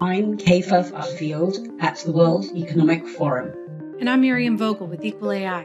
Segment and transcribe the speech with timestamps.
[0.00, 3.52] I'm Kay Firth-Butterfield at the World Economic Forum.
[4.00, 5.64] And I'm Miriam Vogel with Equal AI.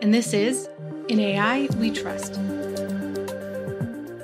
[0.00, 0.68] And this is
[1.08, 2.36] In AI We Trust.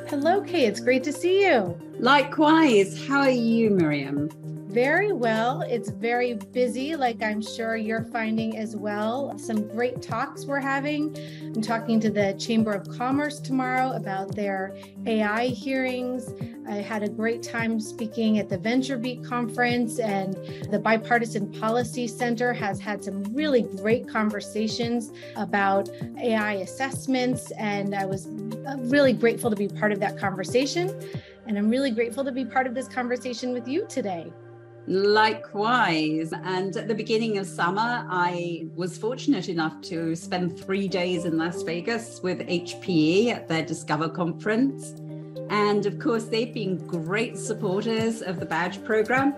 [0.08, 0.64] Hello, Kay.
[0.64, 1.78] It's great to see you.
[1.98, 3.06] Likewise.
[3.06, 4.30] How are you, Miriam?
[4.72, 5.60] Very well.
[5.60, 9.36] It's very busy, like I'm sure you're finding as well.
[9.38, 11.14] Some great talks we're having.
[11.42, 16.32] I'm talking to the Chamber of Commerce tomorrow about their AI hearings.
[16.66, 20.36] I had a great time speaking at the VentureBeat conference, and
[20.70, 27.50] the Bipartisan Policy Center has had some really great conversations about AI assessments.
[27.58, 30.98] And I was uh, really grateful to be part of that conversation.
[31.46, 34.32] And I'm really grateful to be part of this conversation with you today.
[34.86, 36.32] Likewise.
[36.32, 41.38] And at the beginning of summer, I was fortunate enough to spend three days in
[41.38, 44.94] Las Vegas with HPE at their Discover conference.
[45.50, 49.34] And of course, they've been great supporters of the badge program.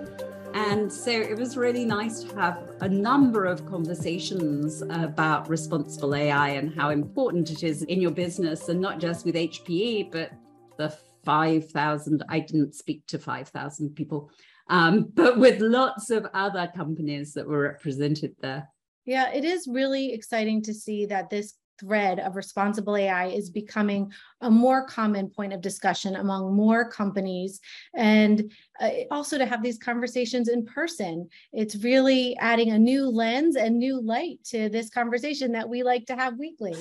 [0.55, 6.51] And so it was really nice to have a number of conversations about responsible AI
[6.51, 10.31] and how important it is in your business, and not just with HPE, but
[10.79, 14.31] the 5,000, I didn't speak to 5,000 people
[14.69, 18.69] um, but with lots of other companies that were represented there.
[19.05, 24.13] Yeah, it is really exciting to see that this thread of responsible AI is becoming
[24.41, 27.61] a more common point of discussion among more companies
[27.95, 31.29] and uh, also to have these conversations in person.
[31.53, 36.07] It's really adding a new lens and new light to this conversation that we like
[36.07, 36.77] to have weekly.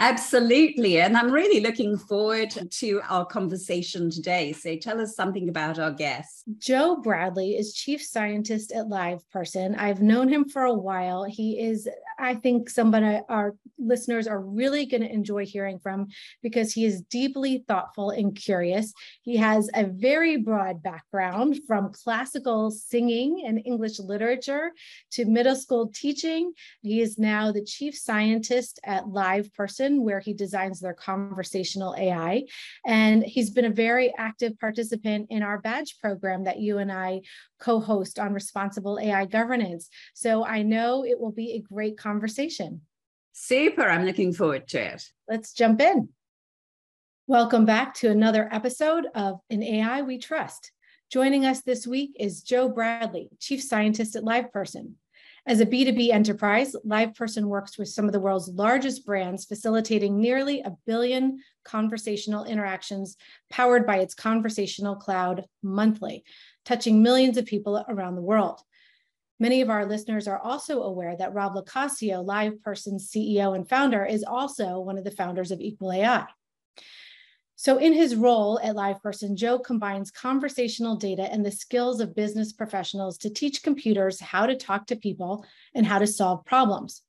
[0.00, 1.00] Absolutely.
[1.00, 4.52] And I'm really looking forward to our conversation today.
[4.52, 6.44] So tell us something about our guest.
[6.58, 9.78] Joe Bradley is chief scientist at LivePerson.
[9.78, 11.22] I've known him for a while.
[11.22, 11.88] He is,
[12.18, 16.08] I think, somebody our listeners are really going to enjoy hearing from
[16.42, 18.92] because he is deeply thoughtful and curious.
[19.22, 24.72] He has a very broad background from classical singing and English literature
[25.12, 26.52] to middle school teaching.
[26.82, 32.46] He is now the chief scientist at LivePerson where he designs their conversational AI.
[32.84, 37.20] And he's been a very active participant in our badge program that you and I
[37.60, 39.90] co host on responsible AI governance.
[40.14, 42.80] So I know it will be a great conversation.
[43.32, 43.88] Super.
[43.88, 45.04] I'm looking forward to it.
[45.28, 46.08] Let's jump in.
[47.28, 50.72] Welcome back to another episode of In AI We Trust.
[51.14, 54.94] Joining us this week is Joe Bradley, Chief Scientist at LivePerson.
[55.46, 60.62] As a B2B enterprise, LivePerson works with some of the world's largest brands, facilitating nearly
[60.62, 63.16] a billion conversational interactions
[63.48, 66.24] powered by its conversational cloud monthly,
[66.64, 68.60] touching millions of people around the world.
[69.38, 74.24] Many of our listeners are also aware that Rob LoCascio, LivePerson's CEO and founder, is
[74.24, 76.26] also one of the founders of Equal AI.
[77.64, 82.52] So, in his role at LivePerson, Joe combines conversational data and the skills of business
[82.52, 87.00] professionals to teach computers how to talk to people and how to solve problems.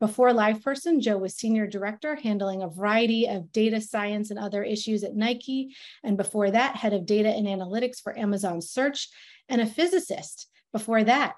[0.00, 5.04] Before LivePerson, Joe was senior director handling a variety of data science and other issues
[5.04, 5.76] at Nike.
[6.02, 9.10] And before that, head of data and analytics for Amazon Search
[9.50, 11.34] and a physicist before that.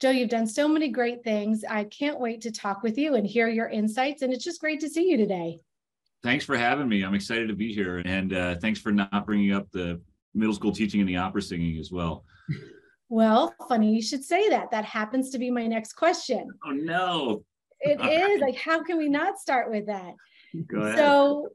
[0.00, 1.64] Joe, you've done so many great things.
[1.66, 4.20] I can't wait to talk with you and hear your insights.
[4.20, 5.60] And it's just great to see you today
[6.22, 7.02] thanks for having me.
[7.02, 10.00] I'm excited to be here, and uh, thanks for not bringing up the
[10.34, 12.24] middle school teaching and the opera singing as well.
[13.08, 14.70] Well, funny you should say that.
[14.70, 16.48] That happens to be my next question.
[16.64, 17.44] Oh no.
[17.80, 20.14] It is like how can we not start with that?
[20.66, 20.96] Go ahead.
[20.96, 21.48] So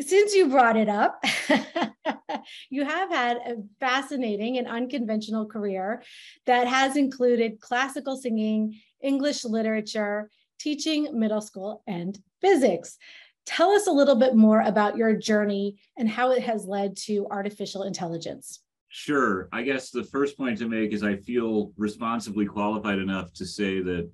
[0.00, 1.22] since you brought it up,
[2.70, 6.02] you have had a fascinating and unconventional career
[6.46, 12.98] that has included classical singing, English literature, teaching middle school, and physics.
[13.46, 17.26] Tell us a little bit more about your journey and how it has led to
[17.30, 18.60] artificial intelligence.
[18.88, 19.48] Sure.
[19.52, 23.80] I guess the first point to make is I feel responsibly qualified enough to say
[23.82, 24.10] that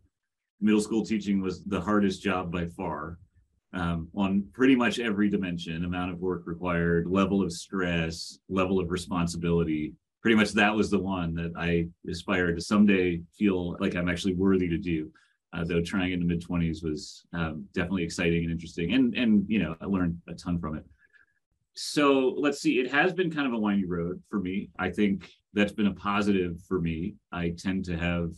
[0.60, 3.18] middle school teaching was the hardest job by far
[3.72, 8.90] um, on pretty much every dimension amount of work required, level of stress, level of
[8.90, 9.94] responsibility.
[10.20, 14.34] Pretty much that was the one that I aspired to someday feel like I'm actually
[14.34, 15.10] worthy to do
[15.52, 19.44] uh, though trying in the mid 20s was um, definitely exciting and interesting and and
[19.48, 20.84] you know i learned a ton from it.
[21.74, 24.70] So let's see it has been kind of a windy road for me.
[24.78, 27.14] I think that's been a positive for me.
[27.32, 28.32] I tend to have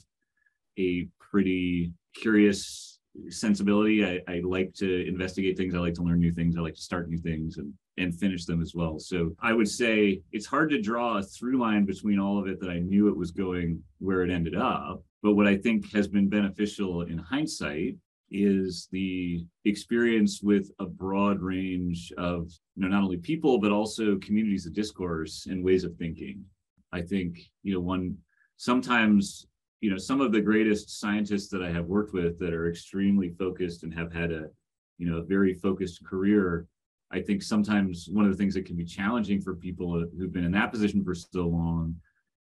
[0.78, 4.04] a pretty curious sensibility.
[4.04, 5.74] I, I like to investigate things.
[5.74, 6.56] I like to learn new things.
[6.56, 8.98] I like to start new things and and finish them as well.
[8.98, 12.60] So i would say it's hard to draw a through line between all of it
[12.60, 16.06] that i knew it was going where it ended up but what I think has
[16.06, 17.96] been beneficial in hindsight
[18.30, 24.18] is the experience with a broad range of you know not only people but also
[24.18, 26.44] communities of discourse and ways of thinking.
[26.92, 28.18] I think you know one
[28.58, 29.46] sometimes
[29.80, 33.30] you know some of the greatest scientists that i have worked with that are extremely
[33.30, 34.44] focused and have had a
[34.98, 36.66] you know a very focused career
[37.10, 40.44] i think sometimes one of the things that can be challenging for people who've been
[40.44, 41.94] in that position for so long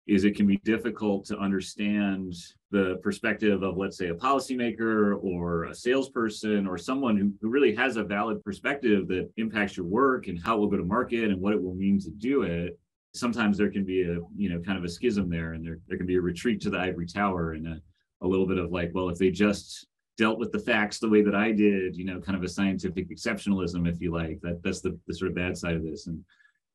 [0.06, 2.34] is it can be difficult to understand
[2.70, 7.74] the perspective of let's say a policymaker or a salesperson or someone who, who really
[7.74, 11.30] has a valid perspective that impacts your work and how it will go to market
[11.30, 12.78] and what it will mean to do it.
[13.14, 15.96] Sometimes there can be a you know kind of a schism there and there, there
[15.96, 17.80] can be a retreat to the ivory tower and a,
[18.22, 19.86] a little bit of like well if they just
[20.18, 23.10] dealt with the facts the way that i did you know kind of a scientific
[23.10, 26.06] exceptionalism if you like that that's the, the sort of bad side of this.
[26.06, 26.24] And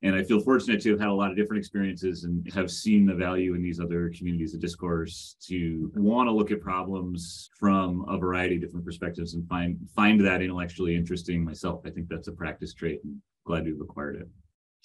[0.04, 3.06] and i feel fortunate to have had a lot of different experiences and have seen
[3.06, 8.06] the value in these other communities of discourse to want to look at problems from
[8.10, 12.28] a variety of different perspectives and find find that intellectually interesting myself i think that's
[12.28, 14.28] a practice trait and glad we've acquired it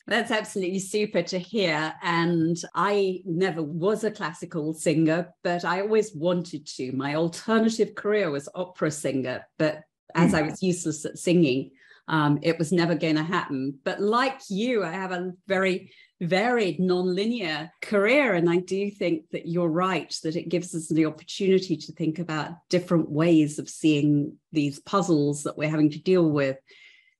[0.07, 1.95] that's absolutely super to hear.
[2.03, 6.93] And I never was a classical singer, but I always wanted to.
[6.93, 9.81] My alternative career was opera singer, but
[10.15, 10.39] as mm.
[10.39, 11.71] I was useless at singing,
[12.09, 13.79] um, it was never going to happen.
[13.85, 15.91] But like you, I have a very
[16.21, 18.35] varied, non-linear career.
[18.35, 22.19] And I do think that you're right, that it gives us the opportunity to think
[22.19, 26.57] about different ways of seeing these puzzles that we're having to deal with.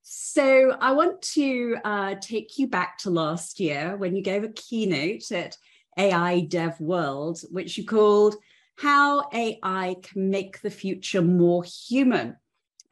[0.03, 4.49] So I want to uh, take you back to last year when you gave a
[4.49, 5.57] keynote at
[5.97, 8.35] AI Dev World, which you called
[8.77, 12.35] How AI Can Make the Future More Human.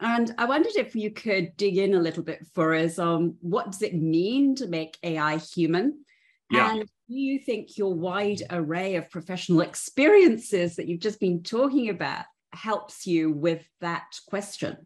[0.00, 3.72] And I wondered if you could dig in a little bit for us on what
[3.72, 6.04] does it mean to make AI human?
[6.50, 6.72] Yeah.
[6.72, 11.88] And do you think your wide array of professional experiences that you've just been talking
[11.90, 14.76] about helps you with that question?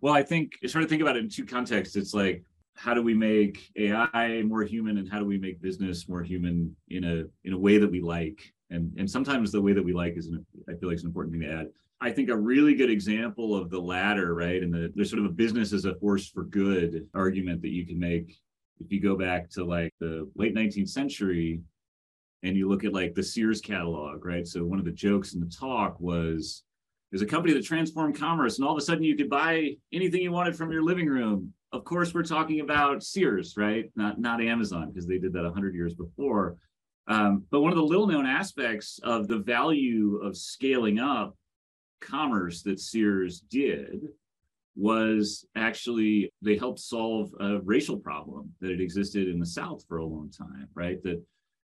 [0.00, 1.96] Well, I think it's sort of think about it in two contexts.
[1.96, 2.44] It's like
[2.76, 6.74] how do we make AI more human and how do we make business more human
[6.88, 8.40] in a in a way that we like?
[8.70, 11.08] And and sometimes the way that we like is an, I feel like it's an
[11.08, 11.68] important thing to add.
[12.04, 14.62] I think a really good example of the latter, right?
[14.62, 17.86] And the, there's sort of a business as a force for good argument that you
[17.86, 18.38] can make
[18.78, 21.62] if you go back to like the late 19th century
[22.42, 24.46] and you look at like the Sears catalog, right?
[24.46, 26.62] So one of the jokes in the talk was
[27.10, 30.20] there's a company that transformed commerce and all of a sudden you could buy anything
[30.20, 34.42] you wanted from your living room of course we're talking about sears right not not
[34.42, 36.56] amazon because they did that 100 years before
[37.06, 41.36] um, but one of the little known aspects of the value of scaling up
[42.04, 44.02] commerce that sears did
[44.76, 49.98] was actually they helped solve a racial problem that had existed in the south for
[49.98, 51.22] a long time right that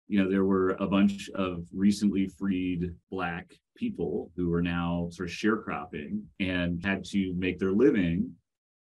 [0.09, 5.29] you know there were a bunch of recently freed black people who were now sort
[5.29, 8.33] of sharecropping and had to make their living.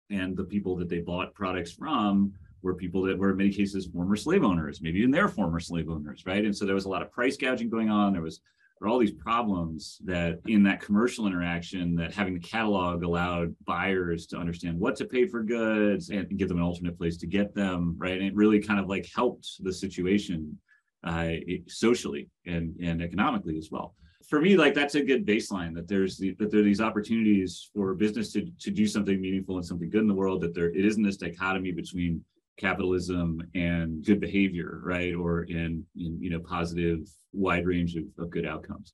[0.09, 3.87] And the people that they bought products from were people that were in many cases
[3.87, 6.43] former slave owners, maybe even their former slave owners, right?
[6.43, 8.13] And so there was a lot of price gouging going on.
[8.13, 8.41] There was
[8.81, 14.25] were all these problems that in that commercial interaction that having the catalog allowed buyers
[14.27, 17.53] to understand what to pay for goods and give them an alternate place to get
[17.53, 18.17] them, right?
[18.17, 20.57] And it really kind of like helped the situation
[21.03, 21.33] uh,
[21.67, 23.95] socially and, and economically as well
[24.31, 27.69] for me, like that's a good baseline that there's the, that there are these opportunities
[27.73, 30.69] for business to, to do something meaningful and something good in the world, that there
[30.69, 32.23] it isn't this dichotomy between
[32.57, 35.13] capitalism and good behavior, right?
[35.13, 38.93] Or in, in you know, positive wide range of, of good outcomes.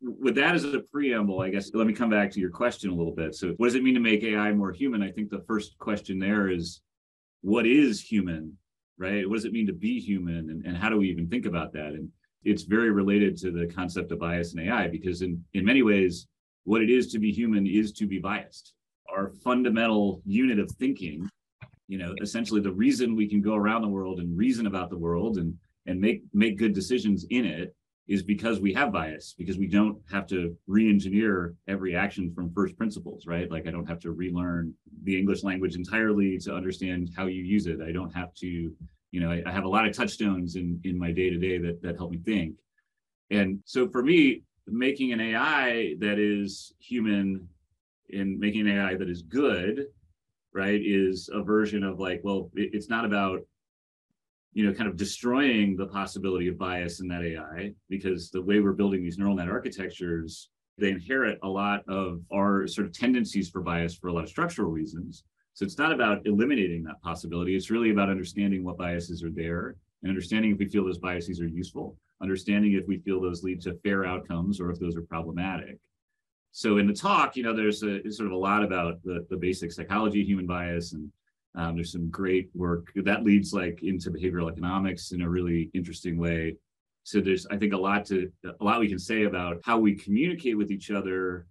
[0.00, 2.94] With that as a preamble, I guess let me come back to your question a
[2.94, 3.34] little bit.
[3.34, 5.02] So what does it mean to make AI more human?
[5.02, 6.80] I think the first question there is
[7.40, 8.56] what is human,
[8.96, 9.28] right?
[9.28, 10.50] What does it mean to be human?
[10.50, 11.88] And, and how do we even think about that?
[11.88, 12.10] And
[12.44, 16.28] it's very related to the concept of bias in AI because in, in many ways,
[16.64, 18.74] what it is to be human is to be biased.
[19.10, 21.28] Our fundamental unit of thinking,
[21.88, 24.98] you know, essentially the reason we can go around the world and reason about the
[24.98, 25.54] world and
[25.86, 27.74] and make make good decisions in it
[28.06, 32.76] is because we have bias because we don't have to re-engineer every action from first
[32.76, 33.50] principles right?
[33.50, 37.66] Like i don't have to relearn the english language entirely to understand how you use
[37.66, 37.80] it.
[37.80, 38.46] I don't have to
[39.10, 41.56] you know I, I have a lot of touchstones in in my day to day
[41.58, 42.56] that that help me think.
[43.30, 47.48] And so for me making an ai that is human
[48.12, 49.86] and making an ai that is good
[50.54, 53.40] right is a version of like well it, it's not about
[54.52, 58.60] you know kind of destroying the possibility of bias in that ai because the way
[58.60, 63.50] we're building these neural net architectures they inherit a lot of our sort of tendencies
[63.50, 65.24] for bias for a lot of structural reasons
[65.58, 67.56] so it's not about eliminating that possibility.
[67.56, 71.40] It's really about understanding what biases are there and understanding if we feel those biases
[71.40, 75.02] are useful, understanding if we feel those lead to fair outcomes or if those are
[75.02, 75.80] problematic.
[76.58, 79.36] So in the talk, you know, there's a sort of a lot about the, the
[79.36, 81.08] basic psychology of human bias and
[81.54, 86.18] um, there's some great work that leads like into behavioral economics in a really interesting
[86.18, 86.56] way.
[87.04, 89.94] So there's i think a lot to a lot we can say about how we
[89.94, 91.46] communicate with each other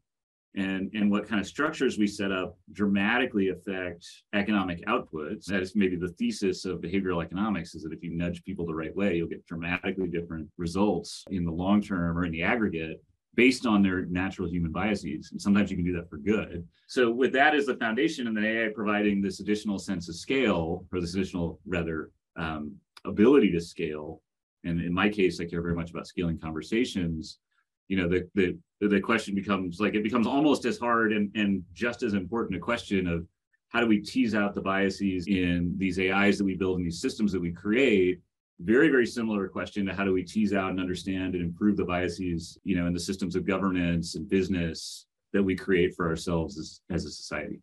[0.58, 5.46] and and what kind of structures we set up dramatically affect economic outputs.
[5.46, 8.76] That is maybe the thesis of behavioral economics is that if you nudge people the
[8.76, 13.02] right way you'll get dramatically different results in the long term or in the aggregate
[13.36, 16.68] based on their natural human biases and sometimes you can do that for good.
[16.88, 20.86] So with that as the foundation and then ai providing this additional sense of scale
[20.92, 24.22] or this additional rather um, ability to scale
[24.64, 27.40] and in my case i care very much about scaling conversations
[27.88, 28.58] you know the the
[28.88, 32.60] the question becomes like it becomes almost as hard and and just as important a
[32.60, 33.26] question of
[33.70, 37.02] how do we tease out the biases in these AIs that we build and these
[37.02, 38.22] systems that we create
[38.60, 41.86] very very similar question to how do we tease out and understand and improve the
[41.86, 46.58] biases you know in the systems of governance and business that we create for ourselves
[46.58, 47.62] as, as a society.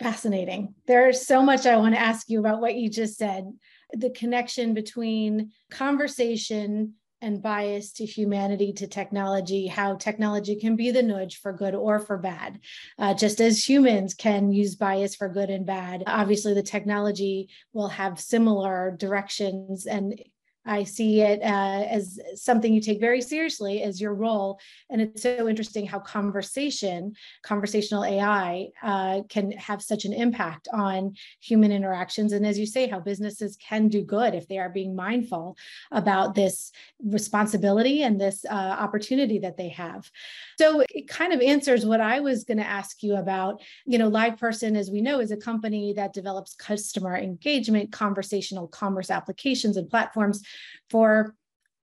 [0.00, 0.74] Fascinating.
[0.86, 3.50] There's so much i want to ask you about what you just said.
[3.92, 11.02] The connection between conversation and bias to humanity to technology how technology can be the
[11.02, 12.60] nudge for good or for bad.
[12.98, 17.88] Uh, just as humans can use bias for good and bad obviously the technology will
[17.88, 20.22] have similar directions and
[20.66, 24.60] I see it uh, as something you take very seriously as your role.
[24.90, 31.14] And it's so interesting how conversation, conversational AI, uh, can have such an impact on
[31.40, 32.32] human interactions.
[32.32, 35.56] And as you say, how businesses can do good if they are being mindful
[35.90, 40.10] about this responsibility and this uh, opportunity that they have.
[40.58, 43.62] So it kind of answers what I was going to ask you about.
[43.86, 49.10] You know, LivePerson, as we know, is a company that develops customer engagement, conversational commerce
[49.10, 50.42] applications and platforms
[50.88, 51.34] for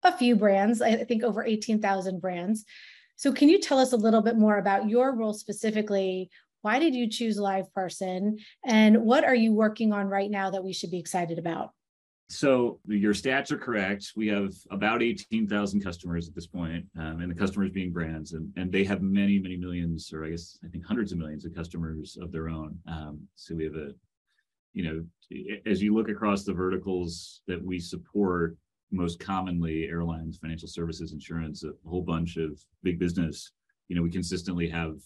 [0.03, 2.65] a few brands, I think over 18,000 brands.
[3.15, 6.29] So, can you tell us a little bit more about your role specifically?
[6.61, 8.39] Why did you choose LivePerson?
[8.65, 11.71] And what are you working on right now that we should be excited about?
[12.27, 14.13] So your stats are correct.
[14.15, 18.51] We have about 18,000 customers at this point, um, and the customers being brands, and,
[18.55, 21.53] and they have many, many millions, or I guess I think hundreds of millions of
[21.53, 22.79] customers of their own.
[22.87, 23.91] Um, so we have a,
[24.75, 28.57] you know, as you look across the verticals that we support,
[28.91, 33.51] most commonly airlines, financial services, insurance, a whole bunch of big business.
[33.87, 34.97] You know, we consistently have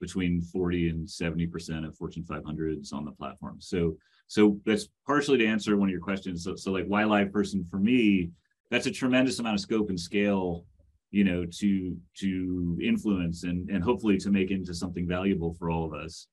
[0.00, 3.56] between 40 and 70% of Fortune 500s on the platform.
[3.58, 3.96] So,
[4.28, 6.44] so that's partially to answer one of your questions.
[6.44, 8.30] So, so like why LivePerson for me,
[8.70, 10.64] that's a tremendous amount of scope and scale,
[11.10, 15.84] you know, to to influence and and hopefully to make into something valuable for all
[15.84, 16.28] of us.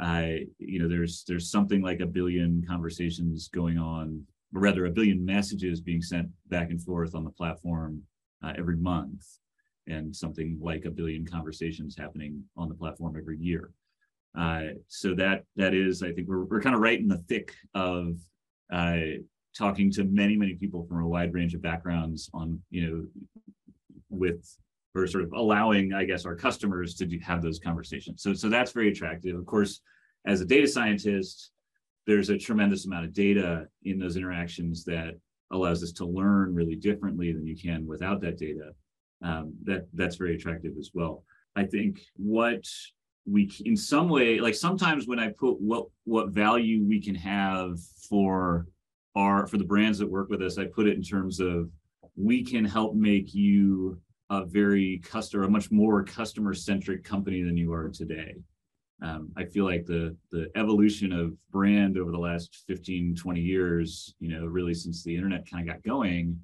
[0.00, 4.90] I, you know, there's there's something like a billion conversations going on or rather a
[4.90, 8.02] billion messages being sent back and forth on the platform
[8.42, 9.24] uh, every month
[9.86, 13.72] and something like a billion conversations happening on the platform every year.
[14.36, 17.52] Uh, so that that is i think we're, we're kind of right in the thick
[17.74, 18.16] of
[18.72, 19.00] uh,
[19.56, 23.04] talking to many many people from a wide range of backgrounds on you know
[24.08, 24.56] with
[24.94, 28.48] or sort of allowing i guess our customers to do, have those conversations so so
[28.48, 29.80] that's very attractive of course
[30.26, 31.52] as a data scientist
[32.06, 35.14] there's a tremendous amount of data in those interactions that
[35.50, 38.72] allows us to learn really differently than you can without that data.
[39.22, 41.24] Um, that that's very attractive as well.
[41.54, 42.64] I think what
[43.26, 47.78] we in some way like sometimes when I put what what value we can have
[48.08, 48.66] for
[49.14, 51.70] our for the brands that work with us, I put it in terms of
[52.16, 57.56] we can help make you a very customer, a much more customer centric company than
[57.56, 58.34] you are today
[59.02, 64.14] um, I feel like the the evolution of brand over the last 15, 20 years,
[64.20, 66.38] you know, really since the internet kind of got going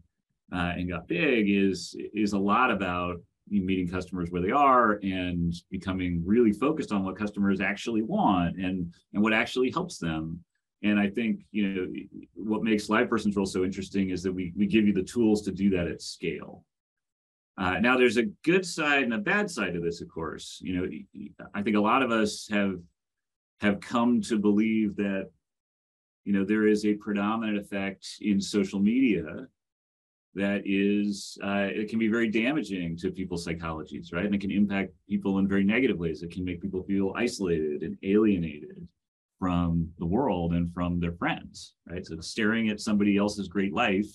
[0.52, 3.16] uh, and got big, is is a lot about
[3.49, 8.93] meeting customers where they are and becoming really focused on what customers actually want and
[9.12, 10.40] and what actually helps them.
[10.83, 11.93] And I think you know
[12.35, 15.52] what makes LivePerson's role so interesting is that we we give you the tools to
[15.52, 16.64] do that at scale.
[17.58, 20.58] Uh, now, there's a good side and a bad side to this, of course.
[20.62, 22.76] You know, I think a lot of us have
[23.60, 25.30] have come to believe that,
[26.25, 29.46] you know, there is a predominant effect in social media
[30.34, 34.26] that is uh, it can be very damaging to people's psychologies, right?
[34.26, 36.22] And it can impact people in very negative ways.
[36.22, 38.86] It can make people feel isolated and alienated
[39.38, 42.04] from the world and from their friends, right?
[42.04, 44.08] So staring at somebody else's great life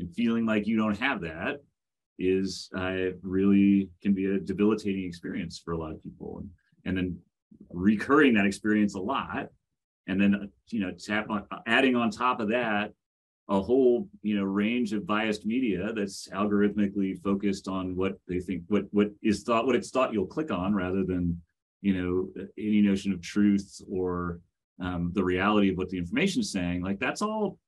[0.00, 1.60] and feeling like you don't have that
[2.20, 6.38] is uh, really can be a debilitating experience for a lot of people.
[6.38, 6.50] And,
[6.84, 7.18] and then
[7.72, 9.48] recurring that experience a lot
[10.06, 12.92] and then you know tap on adding on top of that
[13.48, 18.62] a whole you know range of biased media that's algorithmically focused on what they think
[18.68, 21.40] what what is thought what it's thought you'll click on rather than
[21.82, 24.40] you know any notion of truth or
[24.80, 26.82] um, the reality of what the information is saying.
[26.82, 27.58] Like that's all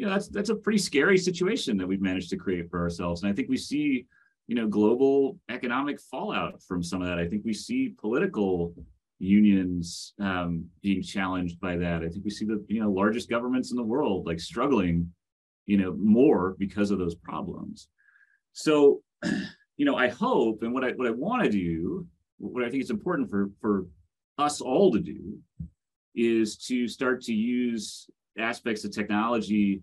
[0.00, 3.22] you know that's that's a pretty scary situation that we've managed to create for ourselves.
[3.22, 4.06] And i think we see
[4.46, 7.18] you know global economic fallout from some of that.
[7.18, 8.72] I think we see political
[9.18, 12.02] unions um, being challenged by that.
[12.02, 15.12] I think we see the you know largest governments in the world like struggling
[15.66, 17.88] you know more because of those problems.
[18.54, 19.02] So
[19.76, 22.82] you know i hope and what i what i want to do what i think
[22.82, 23.86] is important for for
[24.36, 25.38] us all to do
[26.14, 28.06] is to start to use
[28.38, 29.82] aspects of technology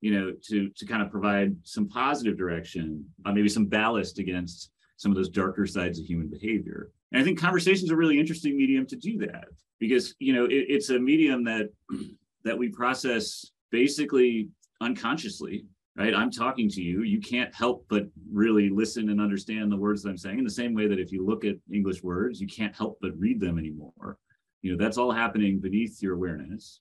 [0.00, 4.70] you know to to kind of provide some positive direction uh, maybe some ballast against
[4.96, 6.90] some of those darker sides of human behavior.
[7.12, 10.66] And i think conversations are really interesting medium to do that because you know it,
[10.68, 11.70] it's a medium that
[12.44, 14.48] that we process basically
[14.80, 15.64] unconsciously
[15.98, 16.14] right?
[16.14, 17.02] I'm talking to you.
[17.02, 20.50] You can't help but really listen and understand the words that i'm saying in the
[20.50, 23.58] same way that if you look at english words you can't help but read them
[23.58, 24.16] anymore.
[24.62, 26.80] You know that's all happening beneath your awareness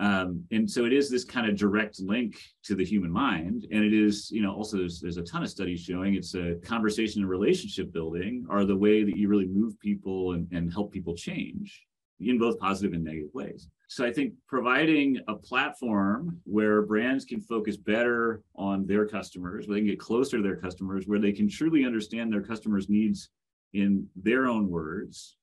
[0.00, 3.66] um, and so it is this kind of direct link to the human mind.
[3.72, 6.54] And it is you know also there's, there's a ton of studies showing it's a
[6.64, 10.92] conversation and relationship building are the way that you really move people and, and help
[10.92, 11.82] people change
[12.20, 13.68] in both positive and negative ways.
[13.88, 19.76] So i think providing a platform where brands can focus better on their customers where
[19.76, 23.30] they can get closer to their customers where they can truly understand their customers needs
[23.72, 25.38] in their own words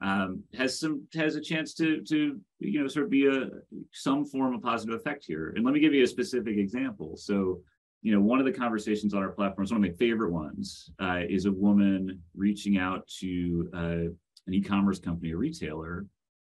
[0.00, 3.48] um, has some has a chance to to you know sort of be a
[3.92, 5.52] some form of positive effect here.
[5.56, 7.16] And let me give you a specific example.
[7.16, 7.60] So
[8.02, 11.20] you know one of the conversations on our platforms, one of my favorite ones, uh,
[11.28, 14.10] is a woman reaching out to uh,
[14.46, 16.06] an e-commerce company, a retailer,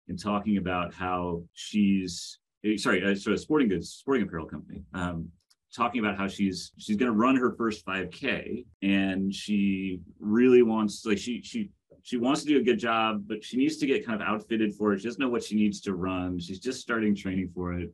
[0.09, 4.83] and talking about how she's eh, sorry, uh, so a sporting goods sporting apparel company.
[4.93, 5.29] Um,
[5.75, 11.05] talking about how she's she's going to run her first 5k and she really wants
[11.05, 11.71] like she she
[12.07, 14.73] she wants to do a good job, but she needs to get kind of outfitted
[14.77, 15.01] for it.
[15.01, 16.39] She doesn't know what she needs to run.
[16.39, 17.93] She's just starting training for it.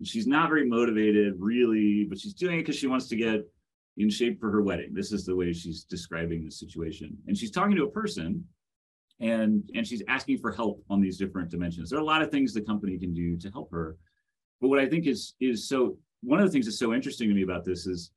[0.00, 3.48] And she's not very motivated, really, but she's doing it because she wants to get
[3.96, 4.92] in shape for her wedding.
[4.92, 7.16] This is the way she's describing the situation.
[7.28, 8.44] And she's talking to a person
[9.20, 11.90] and and she's asking for help on these different dimensions.
[11.90, 13.96] There are a lot of things the company can do to help her.
[14.60, 17.34] But what I think is is so one of the things that's so interesting to
[17.36, 18.10] me about this is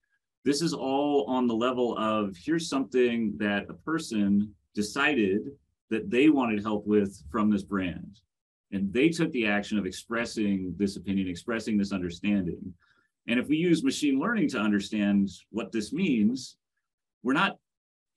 [0.45, 5.41] this is all on the level of here's something that a person decided
[5.89, 8.21] that they wanted help with from this brand.
[8.71, 12.73] And they took the action of expressing this opinion, expressing this understanding.
[13.27, 16.57] And if we use machine learning to understand what this means,
[17.23, 17.57] we're not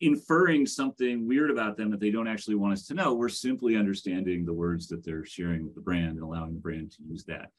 [0.03, 3.15] inferring something weird about them that they don't actually want us to know.
[3.15, 6.91] We're simply understanding the words that they're sharing with the brand and allowing the brand
[6.93, 7.51] to use that.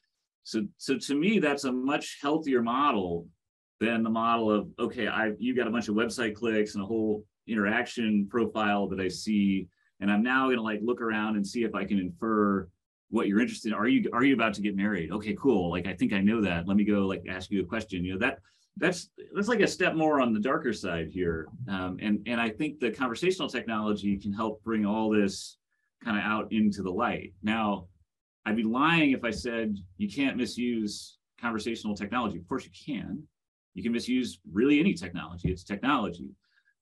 [0.44, 3.26] So, so to me, that's a much healthier model
[3.80, 6.86] than the model of okay, I've you've got a bunch of website clicks and a
[6.86, 9.68] whole interaction profile that I see,
[10.00, 12.68] and I'm now going to like look around and see if I can infer
[13.10, 13.74] what you're interested in.
[13.74, 15.12] Are you are you about to get married?
[15.12, 15.70] Okay, cool.
[15.70, 16.66] Like I think I know that.
[16.66, 18.04] Let me go like ask you a question.
[18.04, 18.38] You know that
[18.76, 21.48] that's that's like a step more on the darker side here.
[21.68, 25.58] Um, and and I think the conversational technology can help bring all this
[26.02, 27.32] kind of out into the light.
[27.42, 27.86] Now,
[28.44, 32.38] I'd be lying if I said you can't misuse conversational technology.
[32.38, 33.22] Of course you can.
[33.74, 35.50] You can misuse really any technology.
[35.50, 36.30] It's technology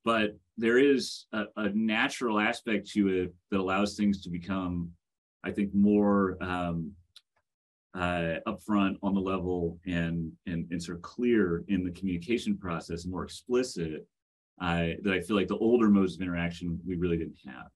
[0.04, 4.90] but there is a, a, natural aspect to it that allows things to become,
[5.44, 6.92] I think, more um,
[7.94, 13.06] uh, upfront on the level and, and and sort of clear in the communication process,
[13.06, 14.06] more explicit.
[14.60, 17.68] Uh, that I feel like the older modes of interaction we really didn't have.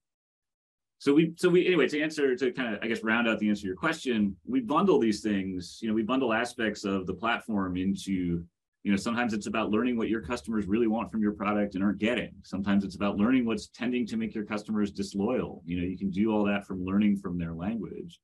[0.98, 3.48] So we so we anyway to answer to kind of I guess round out the
[3.48, 5.78] answer to your question, we bundle these things.
[5.82, 8.44] You know, we bundle aspects of the platform into
[8.84, 11.82] you know sometimes it's about learning what your customers really want from your product and
[11.82, 12.30] aren't getting.
[12.44, 15.62] Sometimes it's about learning what's tending to make your customers disloyal.
[15.64, 18.20] You know you can do all that from learning from their language.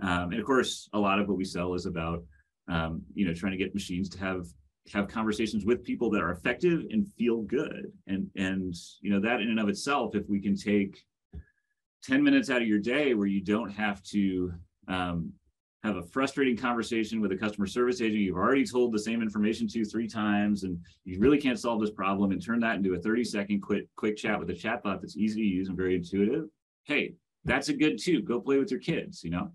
[0.00, 2.22] Um, and of course a lot of what we sell is about
[2.68, 4.46] um, you know trying to get machines to have
[4.92, 7.92] have conversations with people that are effective and feel good.
[8.06, 11.02] And and you know that in and of itself if we can take
[12.04, 14.52] 10 minutes out of your day where you don't have to
[14.86, 15.32] um,
[15.84, 18.20] have a frustrating conversation with a customer service agent.
[18.20, 21.90] You've already told the same information to three times and you really can't solve this
[21.90, 25.16] problem and turn that into a 30 second quick quick chat with a chatbot that's
[25.16, 26.46] easy to use and very intuitive.
[26.84, 27.14] Hey
[27.44, 28.22] that's a good too.
[28.22, 29.52] Go play with your kids you know?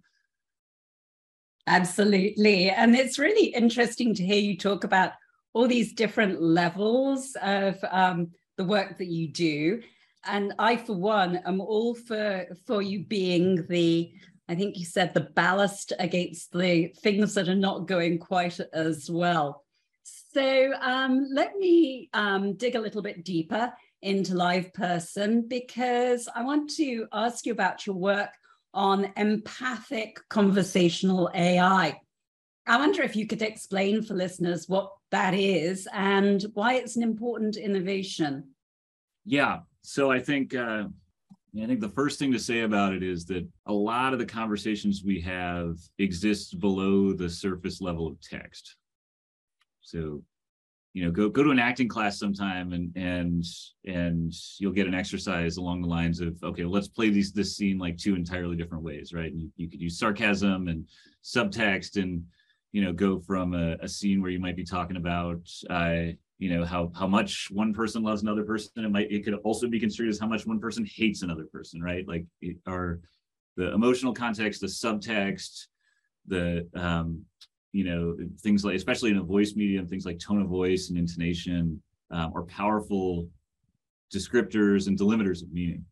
[1.67, 2.69] Absolutely.
[2.69, 5.11] And it's really interesting to hear you talk about
[5.53, 9.81] all these different levels of um, the work that you do.
[10.25, 14.13] And i for one am all for for you being the
[14.53, 19.09] I think you said the ballast against the things that are not going quite as
[19.09, 19.65] well.
[20.03, 26.69] So um, let me um, dig a little bit deeper into LivePerson because I want
[26.75, 28.29] to ask you about your work
[28.75, 31.99] on empathic conversational AI.
[32.67, 37.01] I wonder if you could explain for listeners what that is and why it's an
[37.01, 38.49] important innovation.
[39.25, 39.61] Yeah.
[39.81, 40.89] So I think uh,
[41.61, 44.25] I think the first thing to say about it is that a lot of the
[44.25, 48.75] conversations we have exist below the surface level of text.
[49.81, 50.23] So,
[50.93, 53.43] you know, go go to an acting class sometime and and
[53.85, 57.77] and you'll get an exercise along the lines of, okay, let's play these this scene
[57.77, 59.31] like two entirely different ways, right?
[59.31, 60.87] And you, you could use sarcasm and
[61.23, 62.23] subtext and
[62.71, 66.13] you know go from a, a scene where you might be talking about uh,
[66.43, 68.83] you know how how much one person loves another person.
[68.83, 71.81] It might it could also be construed as how much one person hates another person
[71.81, 72.05] right?
[72.05, 72.99] Like it, our
[73.55, 75.67] the emotional context the subtext
[76.27, 77.23] the um
[77.71, 80.97] you know things like especially in a voice medium things like tone of voice and
[80.97, 83.29] intonation um, are powerful
[84.13, 85.85] descriptors and delimiters of meaning.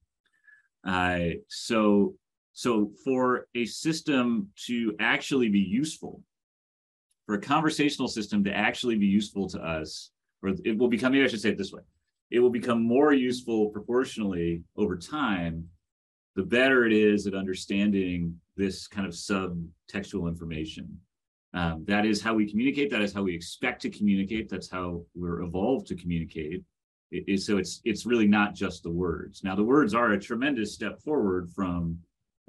[0.85, 2.13] Uh, so
[2.51, 6.21] so for a system to actually be useful
[7.25, 10.10] for a conversational system to actually be useful to us
[10.43, 11.81] or it will become, maybe I should say it this way,
[12.29, 15.67] it will become more useful proportionally over time,
[16.35, 20.97] the better it is at understanding this kind of subtextual information.
[21.53, 22.89] Um, that is how we communicate.
[22.89, 24.49] That is how we expect to communicate.
[24.49, 26.63] That's how we're evolved to communicate.
[27.11, 29.43] It, it, so it's it's really not just the words.
[29.43, 31.99] Now the words are a tremendous step forward from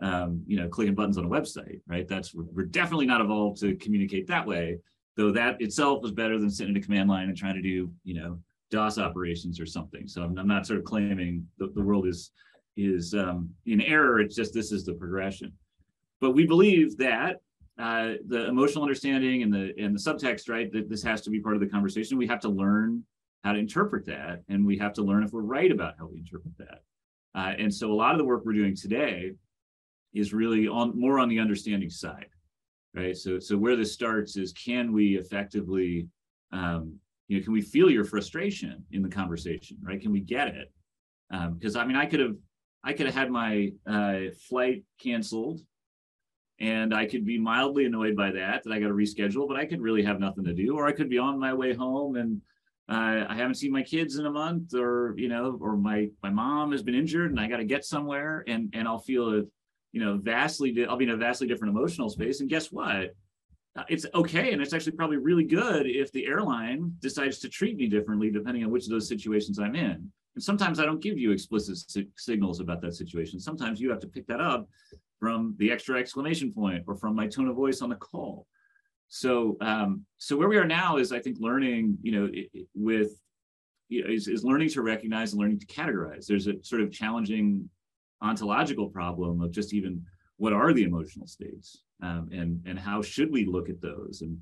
[0.01, 2.07] um, you know clicking buttons on a website, right?
[2.07, 4.79] That's we're, we're definitely not evolved to communicate that way
[5.17, 7.91] though that itself was better than sitting in a command line and trying to do,
[8.05, 8.39] you know,
[8.71, 10.09] DOS operations or something.
[10.09, 12.31] So I'm, I'm not sort of claiming the, the world is
[12.77, 14.21] is um, in error.
[14.21, 15.53] It's just this is the progression.
[16.21, 17.43] But we believe that
[17.79, 21.41] uh, the emotional understanding and the and the subtext, right, that this has to be
[21.41, 22.17] part of the conversation.
[22.17, 23.05] We have to learn
[23.45, 26.19] how to interpret that, and we have to learn if we're right about how we
[26.19, 26.83] interpret that.
[27.35, 29.33] Uh, and so a lot of the work we're doing today
[30.15, 32.27] is really on more on the understanding side
[32.95, 33.17] right?
[33.17, 36.09] So, so where this starts is can we effectively,
[36.53, 36.95] um,
[37.29, 40.01] you know, can we feel your frustration in the conversation, right?
[40.01, 40.73] Can we get it?
[41.31, 42.37] Because um, I mean, I could have,
[42.85, 45.61] I could have had my uh, flight canceled,
[46.61, 49.65] and I could be mildly annoyed by that that I got to reschedule, but I
[49.65, 52.41] could really have nothing to do, or I could be on my way home and
[52.89, 56.31] uh, I haven't seen my kids in a month, or you know, or my my
[56.31, 59.43] mom has been injured and I got to get somewhere, and and I'll feel a
[59.93, 62.41] you know, vastly, di- I'll be in a vastly different emotional space.
[62.41, 63.15] And guess what?
[63.77, 64.53] Uh, it's okay.
[64.53, 68.65] And it's actually probably really good if the airline decides to treat me differently, depending
[68.65, 70.11] on which of those situations I'm in.
[70.35, 73.39] And sometimes I don't give you explicit si- signals about that situation.
[73.39, 74.69] Sometimes you have to pick that up
[75.21, 78.47] from the extra exclamation point or from my tone of voice on the call.
[79.09, 82.67] So, um, so where we are now is, I think, learning, you know, it, it,
[82.75, 83.13] with
[83.89, 86.27] you know, is, is learning to recognize and learning to categorize.
[86.27, 87.69] There's a sort of challenging
[88.23, 90.05] ontological problem of just even
[90.37, 94.23] what are the emotional states um, and and how should we look at those?
[94.23, 94.39] And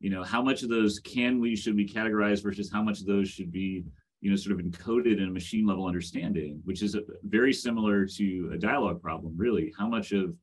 [0.00, 3.06] you know how much of those can we should we categorize versus how much of
[3.06, 3.84] those should be
[4.20, 8.04] you know sort of encoded in a machine level understanding which is a, very similar
[8.04, 9.72] to a dialogue problem really.
[9.78, 10.34] How much of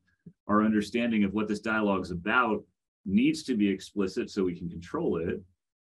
[0.48, 2.62] our understanding of what this dialogue is about
[3.04, 5.40] needs to be explicit so we can control it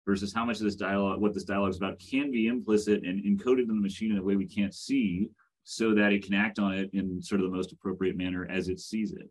[0.06, 3.22] versus how much of this dialogue what this dialogue is about can be implicit and
[3.24, 5.30] encoded in the machine in a way we can't see
[5.64, 8.68] so that it can act on it in sort of the most appropriate manner as
[8.68, 9.30] it sees it.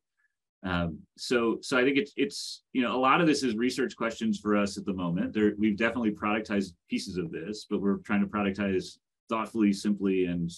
[0.64, 3.96] Um, so, so I think it's it's you know a lot of this is research
[3.96, 5.34] questions for us at the moment.
[5.34, 10.52] There, we've definitely productized pieces of this, but we're trying to productize thoughtfully, simply, and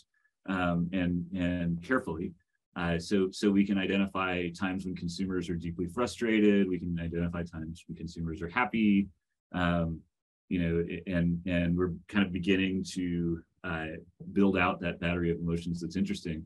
[0.47, 2.33] um, and and carefully.
[2.75, 6.67] Uh, so so we can identify times when consumers are deeply frustrated.
[6.67, 9.07] We can identify times when consumers are happy.
[9.53, 10.01] Um,
[10.49, 13.87] you know, and and we're kind of beginning to uh,
[14.33, 16.45] build out that battery of emotions that's interesting.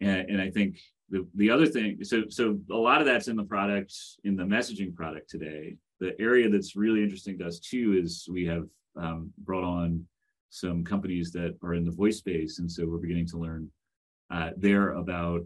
[0.00, 0.78] And, and I think
[1.10, 4.44] the, the other thing, so so a lot of that's in the product, in the
[4.44, 5.76] messaging product today.
[6.00, 10.04] The area that's really interesting to us too is we have um, brought on
[10.50, 13.68] some companies that are in the voice space, and so we're beginning to learn
[14.30, 15.42] uh, there about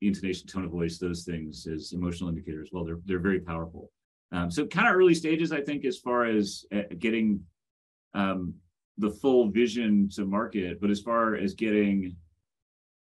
[0.00, 2.70] intonation, tone of voice, those things as emotional indicators.
[2.72, 3.90] Well, they're they're very powerful.
[4.32, 7.40] Um, so kind of early stages, I think, as far as uh, getting
[8.14, 8.54] um,
[8.98, 12.16] the full vision to market, but as far as getting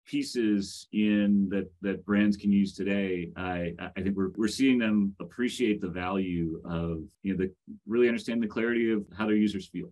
[0.06, 5.16] pieces in that that brands can use today, I I think we're we're seeing them
[5.20, 7.52] appreciate the value of you know the
[7.88, 9.92] really understand the clarity of how their users feel.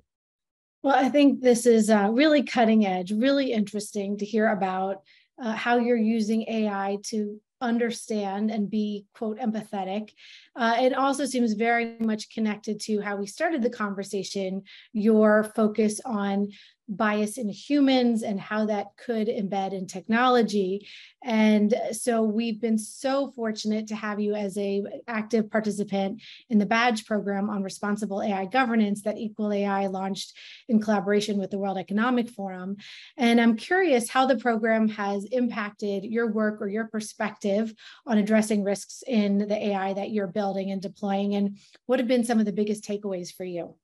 [0.81, 5.01] Well, I think this is uh, really cutting edge, really interesting to hear about
[5.41, 10.11] uh, how you're using AI to understand and be quote empathetic
[10.55, 14.61] uh, it also seems very much connected to how we started the conversation
[14.93, 16.47] your focus on
[16.89, 20.87] bias in humans and how that could embed in technology.
[21.23, 26.65] And so we've been so fortunate to have you as a active participant in the
[26.65, 30.33] badge program on responsible AI governance that Equal AI launched
[30.67, 32.77] in collaboration with the World Economic Forum.
[33.17, 37.73] And I'm curious how the program has impacted your work or your perspective
[38.07, 42.23] on addressing risks in the AI that you're building and deploying and what have been
[42.23, 43.75] some of the biggest takeaways for you?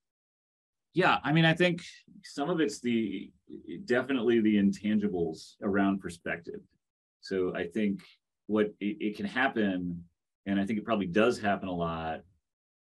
[0.95, 1.83] Yeah, I mean, I think
[2.23, 3.29] some of it's the
[3.83, 6.61] definitely the intangibles around perspective.
[7.19, 8.01] So I think
[8.47, 10.01] what it, it, can happen,
[10.45, 12.21] and I think it probably does happen a lot,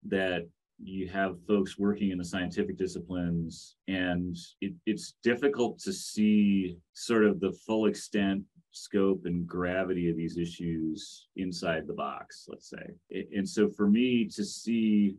[0.07, 0.49] that
[0.81, 7.25] you have folks working in the scientific disciplines, and it, it's difficult to see sort
[7.25, 12.95] of the full extent, scope, and gravity of these issues inside the box, let's say.
[13.35, 15.17] And so for me to see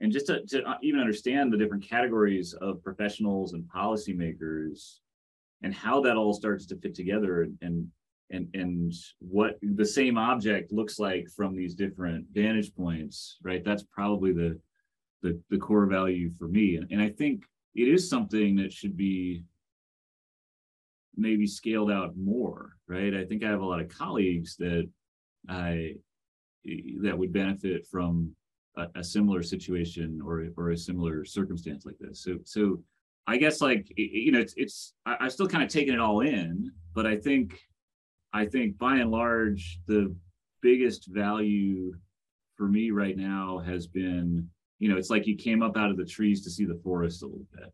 [0.00, 4.96] and just to, to uh, even understand the different categories of professionals and policymakers
[5.62, 7.88] and how that all starts to fit together and
[8.30, 13.64] and and what the same object looks like from these different vantage points right?
[13.64, 14.58] That's probably the
[15.22, 16.76] the, the core value for me.
[16.76, 19.44] And, and i think it is something that should be
[21.16, 23.14] maybe scaled out more right?
[23.14, 24.88] I think i have a lot of colleagues that
[25.48, 25.94] i
[27.02, 28.34] that would benefit from
[28.76, 32.22] a, a, similar situation or or a similar circumstance like this.
[32.22, 32.82] So so
[33.26, 36.20] I guess like you know it's it's I, I've still kind of taken it all
[36.20, 37.58] in, but I think
[38.32, 40.14] I think by and large the
[40.62, 41.94] biggest value
[42.56, 45.96] for me right now has been you know it's like you came up out of
[45.96, 47.72] the trees to see the forest a little bit.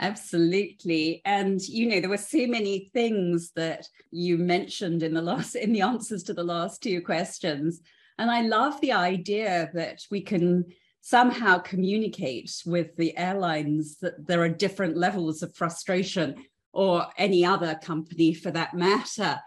[0.00, 1.22] Absolutely.
[1.24, 5.72] And you know there were so many things that you mentioned in the last in
[5.72, 7.80] the answers to the last two questions
[8.18, 10.66] and I love the idea that we can
[11.00, 16.34] somehow communicate with the airlines that there are different levels of frustration
[16.72, 19.40] or any other company for that matter.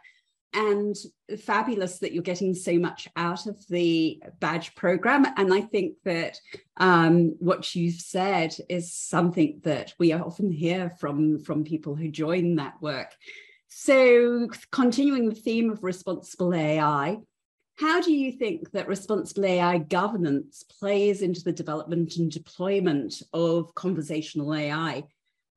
[0.53, 0.95] And
[1.45, 5.25] fabulous that you're getting so much out of the badge program.
[5.37, 6.37] And I think that
[6.75, 12.55] um, what you've said is something that we often hear from, from people who join
[12.55, 13.15] that work.
[13.69, 17.19] So, continuing the theme of responsible AI,
[17.77, 23.73] how do you think that responsible AI governance plays into the development and deployment of
[23.73, 25.03] conversational AI?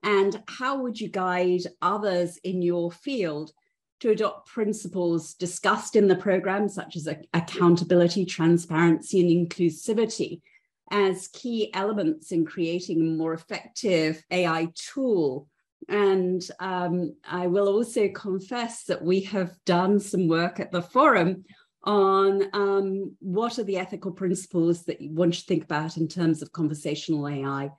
[0.02, 3.52] And how would you guide others in your field
[4.00, 10.40] to adopt principles discussed in the program, such as accountability, transparency, and inclusivity,
[10.90, 15.48] as key elements in creating a more effective AI tool?
[15.88, 21.44] And um, I will also confess that we have done some work at the forum
[21.84, 26.52] on um, what are the ethical principles that one should think about in terms of
[26.52, 27.70] conversational AI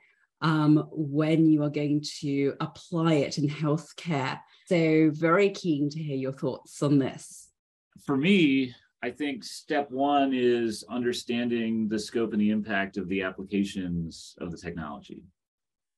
[0.42, 4.40] um, when you are going to apply it in healthcare.
[4.68, 7.50] So, very keen to hear your thoughts on this.
[8.06, 13.22] For me, I think step one is understanding the scope and the impact of the
[13.22, 15.24] applications of the technology.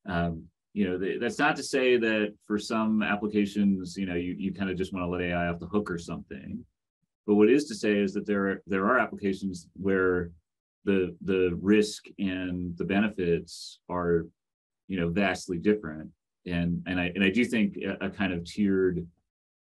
[0.05, 0.43] Um,
[0.73, 4.53] you know, the, that's not to say that for some applications, you know, you, you
[4.53, 6.63] kind of just want to let AI off the hook or something.
[7.27, 10.31] But what is to say is that there are, there are applications where
[10.85, 14.25] the the risk and the benefits are,
[14.87, 16.09] you know, vastly different.
[16.45, 19.05] And and I and I do think a, a kind of tiered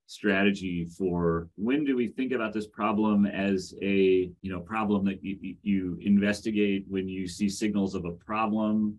[0.06, 5.22] strategy for when do we think about this problem as a you know problem that
[5.22, 8.96] you, you investigate when you see signals of a problem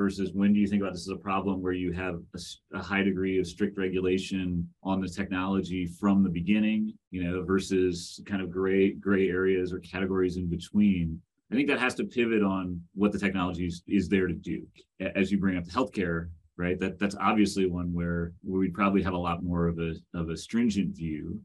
[0.00, 2.82] versus when do you think about this as a problem where you have a, a,
[2.82, 8.40] high degree of strict regulation on the technology from the beginning you know versus kind
[8.40, 11.20] of gray gray areas or categories in between?
[11.52, 14.66] I think that has to pivot on what the technology is, is there to do.
[15.14, 19.02] As you bring up the healthcare right that that's obviously one where, where we'd probably
[19.02, 21.40] have a lot more of a of a stringent view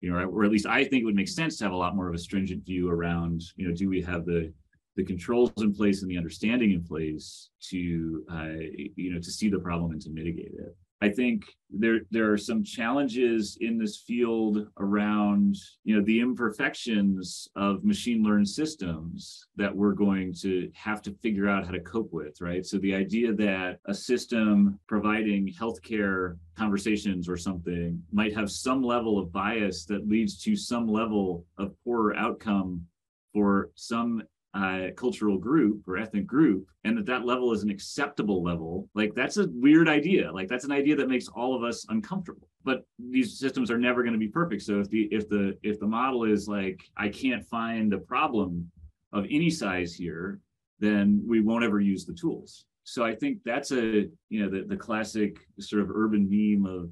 [0.00, 1.94] you know or at least i think it would make sense to have a lot
[1.94, 4.52] more of a stringent view around you know do we have the
[4.96, 8.54] the controls in place and the understanding in place to uh,
[8.96, 10.76] you know to see the problem and to mitigate it.
[11.00, 17.48] I think there there are some challenges in this field around you know the imperfections
[17.56, 22.12] of machine learned systems that we're going to have to figure out how to cope
[22.12, 22.64] with right?
[22.64, 29.18] So the idea that a system providing healthcare conversations or something might have some level
[29.18, 32.86] of bias that leads to some level of poorer outcome
[33.34, 34.22] for some
[34.54, 39.12] uh, cultural group or ethnic group and that that level is an acceptable level like
[39.14, 42.86] that's a weird idea like that's an idea that makes all of us uncomfortable but
[42.98, 45.86] these systems are never going to be perfect so if the if the if the
[45.86, 48.70] model is like i can't find a problem
[49.12, 50.38] of any size here
[50.78, 54.64] then we won't ever use the tools so I think that's a you know the
[54.68, 56.90] the classic sort of urban meme of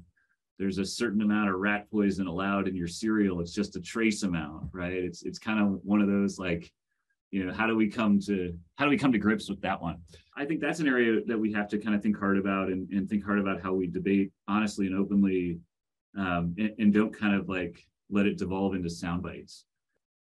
[0.59, 3.39] there's a certain amount of rat poison allowed in your cereal.
[3.39, 4.93] It's just a trace amount, right?
[4.93, 6.71] It's it's kind of one of those like,
[7.33, 9.81] you know, how do we come to how do we come to grips with that
[9.81, 9.97] one?
[10.37, 12.87] I think that's an area that we have to kind of think hard about and,
[12.91, 15.57] and think hard about how we debate honestly and openly
[16.15, 19.65] um, and, and don't kind of like let it devolve into sound bites.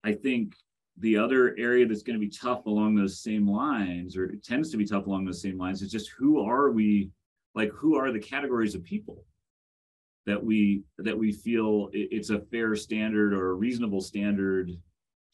[0.04, 0.54] I think
[0.96, 4.78] the other area that's going to be tough along those same lines, or tends to
[4.78, 7.10] be tough along those same lines, is just who are we?
[7.54, 9.24] Like, who are the categories of people
[10.24, 14.70] that we that we feel it's a fair standard or a reasonable standard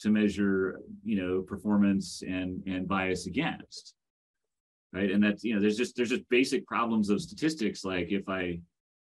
[0.01, 3.95] to measure, you know, performance and and bias against,
[4.93, 5.11] right?
[5.11, 7.85] And that's you know, there's just there's just basic problems of statistics.
[7.85, 8.59] Like if I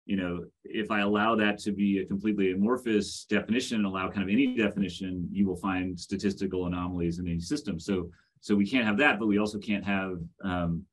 [0.07, 4.23] you know, if I allow that to be a completely amorphous definition and allow kind
[4.23, 7.81] of any definition, you will find statistical anomalies in any system.
[7.81, 8.09] So,
[8.41, 10.85] so we can't have that, but we also can't have um,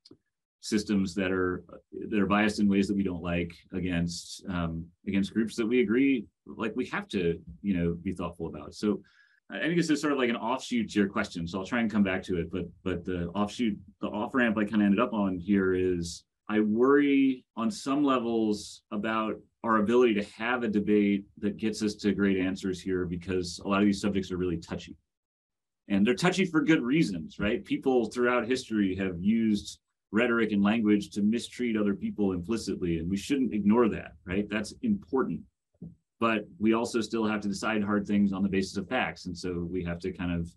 [0.61, 1.63] systems that are
[2.09, 5.81] that are biased in ways that we don't like against um, against groups that we
[5.81, 8.73] agree like we have to, you know, be thoughtful about.
[8.73, 9.01] So,
[9.49, 11.47] I think this is sort of like an offshoot to your question.
[11.47, 12.51] So I'll try and come back to it.
[12.51, 16.23] But but the offshoot, the off ramp I kind of ended up on here is
[16.49, 21.95] I worry on some levels about our ability to have a debate that gets us
[21.95, 24.97] to great answers here because a lot of these subjects are really touchy.
[25.87, 27.63] And they're touchy for good reasons, right?
[27.63, 29.79] People throughout history have used
[30.11, 34.47] rhetoric and language to mistreat other people implicitly, and we shouldn't ignore that, right?
[34.49, 35.41] That's important.
[36.23, 39.25] But we also still have to decide hard things on the basis of facts.
[39.25, 40.47] And so we have to kind of,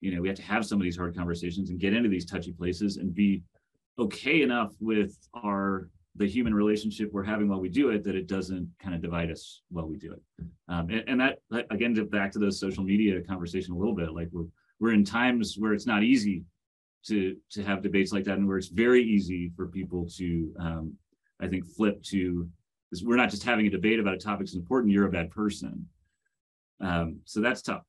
[0.00, 2.24] you know, we have to have some of these hard conversations and get into these
[2.24, 3.40] touchy places and be
[3.96, 8.26] okay enough with our the human relationship we're having while we do it that it
[8.26, 10.22] doesn't kind of divide us while we do it
[10.68, 11.38] um, and, and, that
[11.70, 14.46] again to back to the social media conversation a little bit like we're
[14.80, 16.44] we're in times where it's not easy
[17.04, 20.92] to to have debates like that and where it's very easy for people to um,
[21.40, 22.48] i think flip to
[22.90, 25.30] because we're not just having a debate about a topic that's important you're a bad
[25.30, 25.86] person
[26.80, 27.82] um, so that's tough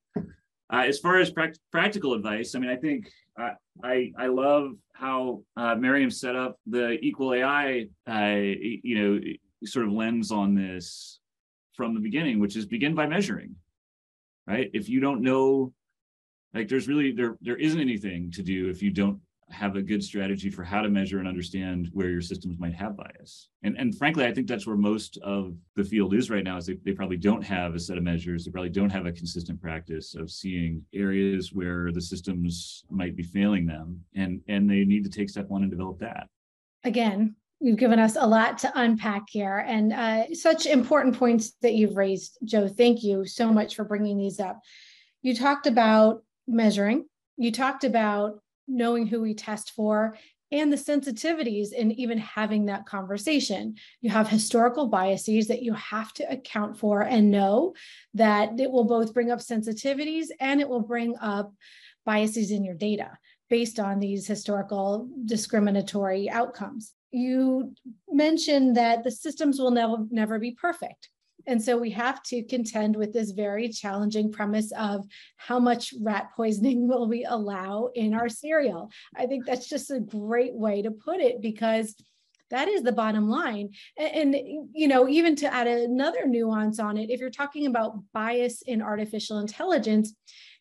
[0.73, 3.51] uh, as far as pra- practical advice, I mean, I think uh,
[3.83, 9.19] I I love how uh, Miriam set up the EqualAI, uh, you know,
[9.63, 11.19] sort of lens on this
[11.75, 13.55] from the beginning, which is begin by measuring,
[14.47, 14.71] right?
[14.73, 15.71] If you don't know,
[16.53, 20.03] like, there's really there there isn't anything to do if you don't have a good
[20.03, 23.49] strategy for how to measure and understand where your systems might have bias.
[23.63, 26.65] And, and frankly, I think that's where most of the field is right now is
[26.65, 28.43] they, they probably don't have a set of measures.
[28.43, 33.23] They probably don't have a consistent practice of seeing areas where the systems might be
[33.23, 34.01] failing them.
[34.15, 36.27] And, and they need to take step one and develop that.
[36.83, 41.73] Again, you've given us a lot to unpack here and uh, such important points that
[41.73, 42.67] you've raised, Joe.
[42.67, 44.59] Thank you so much for bringing these up.
[45.21, 47.05] You talked about measuring.
[47.37, 50.17] You talked about knowing who we test for
[50.51, 53.75] and the sensitivities in even having that conversation.
[54.01, 57.73] You have historical biases that you have to account for and know
[58.13, 61.53] that it will both bring up sensitivities and it will bring up
[62.05, 63.17] biases in your data
[63.49, 66.93] based on these historical discriminatory outcomes.
[67.11, 67.73] You
[68.09, 71.09] mentioned that the systems will never, never be perfect.
[71.47, 75.05] And so we have to contend with this very challenging premise of
[75.37, 78.91] how much rat poisoning will we allow in our cereal?
[79.15, 81.95] I think that's just a great way to put it because
[82.51, 83.71] that is the bottom line.
[83.97, 87.99] And, and, you know, even to add another nuance on it, if you're talking about
[88.13, 90.13] bias in artificial intelligence,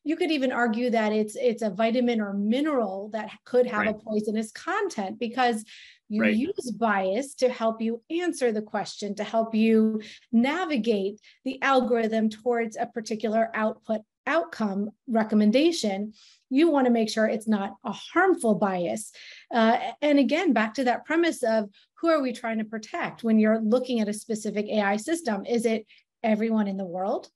[0.04, 3.94] you could even argue that it's it's a vitamin or mineral that could have right.
[3.94, 5.64] a poisonous content because
[6.08, 6.36] you right.
[6.36, 12.76] use bias to help you answer the question, to help you navigate the algorithm towards
[12.76, 16.12] a particular output outcome recommendation.
[16.50, 19.12] You want to make sure it's not a harmful bias.
[19.52, 21.68] Uh, and again, back to that premise of
[22.00, 25.44] who are we trying to protect when you're looking at a specific AI system?
[25.46, 25.86] Is it
[26.22, 27.28] everyone in the world?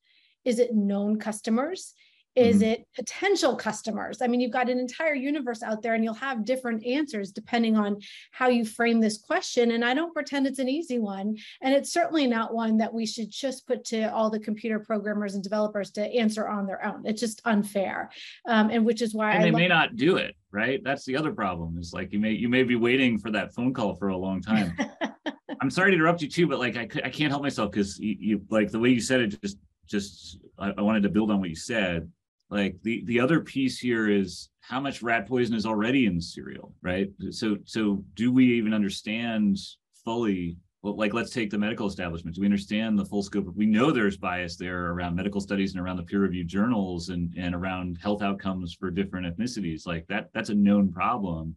[0.44, 1.94] Is it known customers?
[2.38, 2.64] Is mm-hmm.
[2.66, 4.22] it potential customers?
[4.22, 7.77] I mean, you've got an entire universe out there and you'll have different answers depending
[7.77, 7.98] on
[8.31, 9.72] how you frame this question.
[9.72, 11.37] And I don't pretend it's an easy one.
[11.62, 15.35] And it's certainly not one that we should just put to all the computer programmers
[15.35, 17.05] and developers to answer on their own.
[17.05, 18.11] It's just unfair.
[18.46, 20.81] Um, and which is why and they may not do it, right?
[20.85, 23.75] That's the other problem is like you may you may be waiting for that phone
[23.75, 24.77] call for a long time.
[25.60, 28.17] I'm sorry to interrupt you too, but like I, I can't help myself because you,
[28.21, 29.58] you like the way you said it just
[29.88, 32.08] just I, I wanted to build on what you said
[32.51, 36.23] like the the other piece here is how much rat poison is already in the
[36.23, 39.57] cereal right so so do we even understand
[40.05, 43.57] fully well, like let's take the medical establishment do we understand the full scope of
[43.57, 47.35] we know there's bias there around medical studies and around the peer reviewed journals and
[47.37, 51.57] and around health outcomes for different ethnicities like that that's a known problem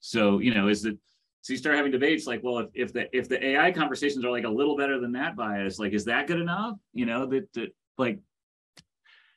[0.00, 0.98] So, you know, is that
[1.42, 4.30] so you start having debates like, well, if, if the if the AI conversations are
[4.30, 6.76] like a little better than that bias, like, is that good enough?
[6.92, 8.18] You know, that, that like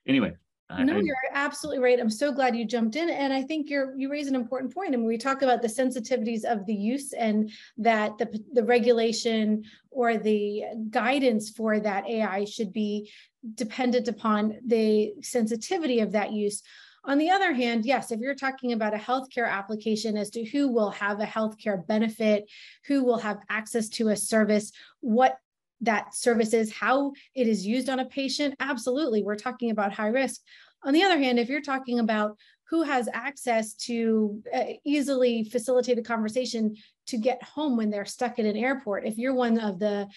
[0.07, 0.33] anyway.
[0.69, 1.99] No, I, you're absolutely right.
[1.99, 4.93] I'm so glad you jumped in, and I think you're you raise an important point.
[4.93, 9.63] I mean, we talk about the sensitivities of the use and that the the regulation
[9.91, 13.11] or the guidance for that AI should be
[13.53, 16.63] dependent upon the sensitivity of that use.
[17.03, 20.69] On the other hand, yes, if you're talking about a healthcare application as to who
[20.69, 22.49] will have a healthcare benefit,
[22.87, 25.37] who will have access to a service, what
[25.85, 30.41] that services how it is used on a patient, absolutely, we're talking about high risk.
[30.83, 32.37] On the other hand, if you're talking about
[32.69, 36.75] who has access to uh, easily facilitate a conversation
[37.07, 39.05] to get home when they're stuck at an airport.
[39.05, 40.07] If you're one of the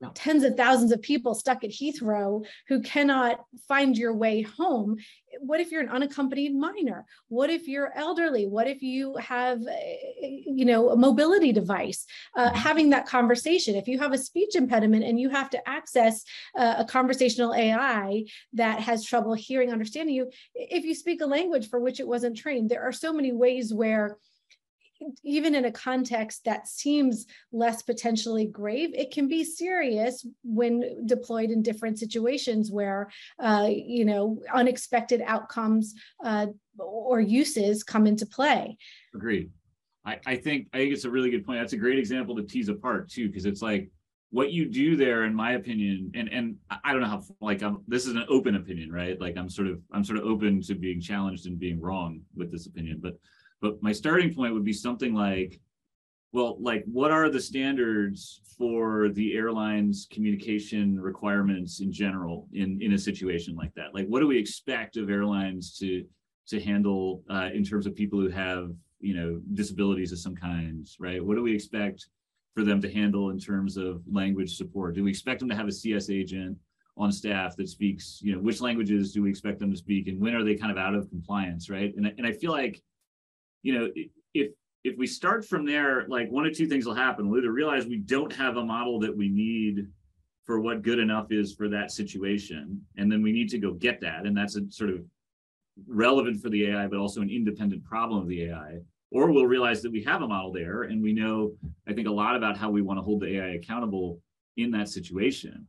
[0.00, 0.10] no.
[0.14, 4.96] tens of thousands of people stuck at Heathrow who cannot find your way home,
[5.40, 7.04] what if you're an unaccompanied minor?
[7.28, 8.46] What if you're elderly?
[8.46, 9.60] What if you have,
[10.22, 12.06] you know, a mobility device?
[12.36, 12.56] Uh, mm-hmm.
[12.56, 13.74] having that conversation.
[13.74, 16.24] If you have a speech impediment and you have to access
[16.56, 18.24] uh, a conversational AI
[18.54, 22.36] that has trouble hearing, understanding you, if you speak a language for which it wasn't
[22.36, 24.16] trained, there are so many ways where
[25.22, 31.50] even in a context that seems less potentially grave, it can be serious when deployed
[31.50, 33.10] in different situations where,
[33.42, 35.94] uh, you know, unexpected outcomes
[36.24, 36.46] uh,
[36.78, 38.76] or uses come into play.
[39.14, 39.50] Agreed.
[40.04, 41.60] I, I think I think it's a really good point.
[41.60, 43.90] That's a great example to tease apart too, because it's like
[44.30, 47.82] what you do there, in my opinion, and and I don't know how like I'm.
[47.88, 49.20] This is an open opinion, right?
[49.20, 52.52] Like I'm sort of I'm sort of open to being challenged and being wrong with
[52.52, 53.18] this opinion, but
[53.60, 55.60] but my starting point would be something like,
[56.32, 62.92] well, like what are the standards for the airline's communication requirements in general in, in
[62.92, 63.94] a situation like that?
[63.94, 66.04] Like what do we expect of airlines to
[66.48, 70.88] to handle uh, in terms of people who have you know disabilities of some kind,
[70.98, 71.24] right?
[71.24, 72.06] What do we expect
[72.54, 74.94] for them to handle in terms of language support?
[74.94, 76.56] Do we expect them to have a CS agent
[76.96, 80.18] on staff that speaks, you know, which languages do we expect them to speak and
[80.20, 81.94] when are they kind of out of compliance, right?
[81.96, 82.82] And, and I feel like
[83.66, 83.88] you know,
[84.32, 84.52] if
[84.84, 87.28] if we start from there, like one of two things will happen.
[87.28, 89.88] We'll either realize we don't have a model that we need
[90.44, 94.00] for what good enough is for that situation, and then we need to go get
[94.02, 95.00] that, and that's a sort of
[95.88, 98.78] relevant for the AI, but also an independent problem of the AI.
[99.10, 101.52] Or we'll realize that we have a model there, and we know,
[101.88, 104.20] I think, a lot about how we want to hold the AI accountable
[104.56, 105.66] in that situation.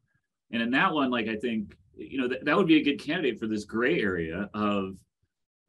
[0.51, 2.99] And in that one, like I think, you know, th- that would be a good
[2.99, 4.95] candidate for this gray area of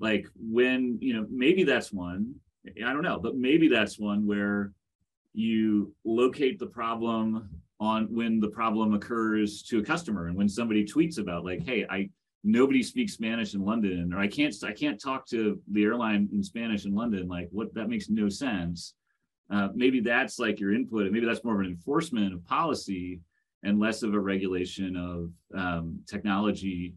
[0.01, 2.35] like when you know maybe that's one
[2.85, 4.73] i don't know but maybe that's one where
[5.33, 7.49] you locate the problem
[7.81, 11.87] on when the problem occurs to a customer and when somebody tweets about like hey
[11.91, 12.09] i
[12.45, 16.43] nobody speaks spanish in london or i can't i can't talk to the airline in
[16.43, 18.95] spanish in london like what that makes no sense.
[19.51, 23.19] Uh, maybe that's like your input and maybe that's more of an enforcement of policy
[23.63, 26.95] and less of a regulation of um, technology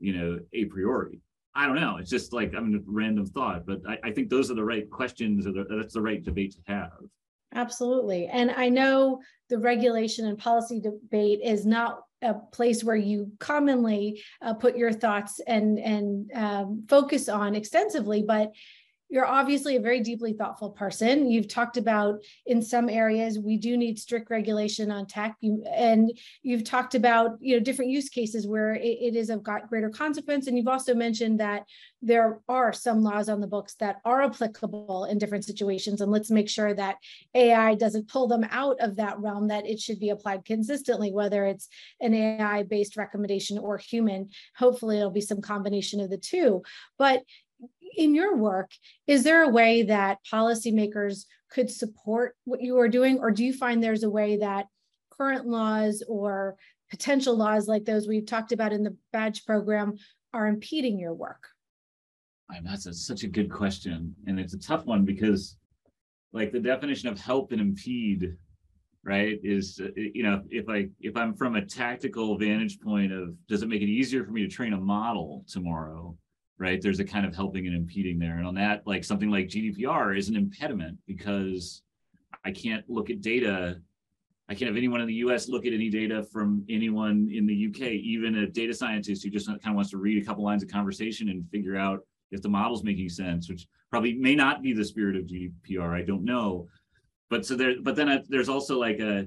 [0.00, 1.18] you know a priori
[1.54, 1.98] I don't know.
[1.98, 4.90] It's just like I'm a random thought, but I, I think those are the right
[4.90, 6.90] questions, or the, that's the right debate to have.
[7.54, 13.30] Absolutely, and I know the regulation and policy debate is not a place where you
[13.38, 18.52] commonly uh, put your thoughts and and um, focus on extensively, but
[19.14, 21.30] you're obviously a very deeply thoughtful person.
[21.30, 26.10] You've talked about in some areas we do need strict regulation on tech, you, and
[26.42, 30.48] you've talked about you know different use cases where it, it is of greater consequence.
[30.48, 31.62] And you've also mentioned that
[32.02, 36.32] there are some laws on the books that are applicable in different situations, and let's
[36.32, 36.96] make sure that
[37.36, 39.46] AI doesn't pull them out of that realm.
[39.46, 41.68] That it should be applied consistently, whether it's
[42.00, 44.30] an AI-based recommendation or human.
[44.56, 46.64] Hopefully, it'll be some combination of the two.
[46.98, 47.22] But
[47.96, 48.70] in your work,
[49.06, 53.52] is there a way that policymakers could support what you are doing, or do you
[53.52, 54.66] find there's a way that
[55.10, 56.56] current laws or
[56.90, 59.94] potential laws like those we've talked about in the badge program
[60.32, 61.48] are impeding your work?
[62.62, 65.56] That's a, such a good question, and it's a tough one because,
[66.32, 68.36] like, the definition of help and impede,
[69.02, 73.34] right, is uh, you know if I if I'm from a tactical vantage point of
[73.48, 76.16] does it make it easier for me to train a model tomorrow?
[76.58, 76.80] Right?
[76.80, 78.38] There's a kind of helping and impeding there.
[78.38, 81.82] And on that, like something like GDPR is an impediment because
[82.44, 83.80] I can't look at data.
[84.48, 87.66] I can't have anyone in the US look at any data from anyone in the
[87.68, 90.62] UK, even a data scientist who just kind of wants to read a couple lines
[90.62, 92.00] of conversation and figure out
[92.30, 95.94] if the model's making sense, which probably may not be the spirit of GDPR.
[95.94, 96.68] I don't know.
[97.30, 99.26] But so there, but then I, there's also like a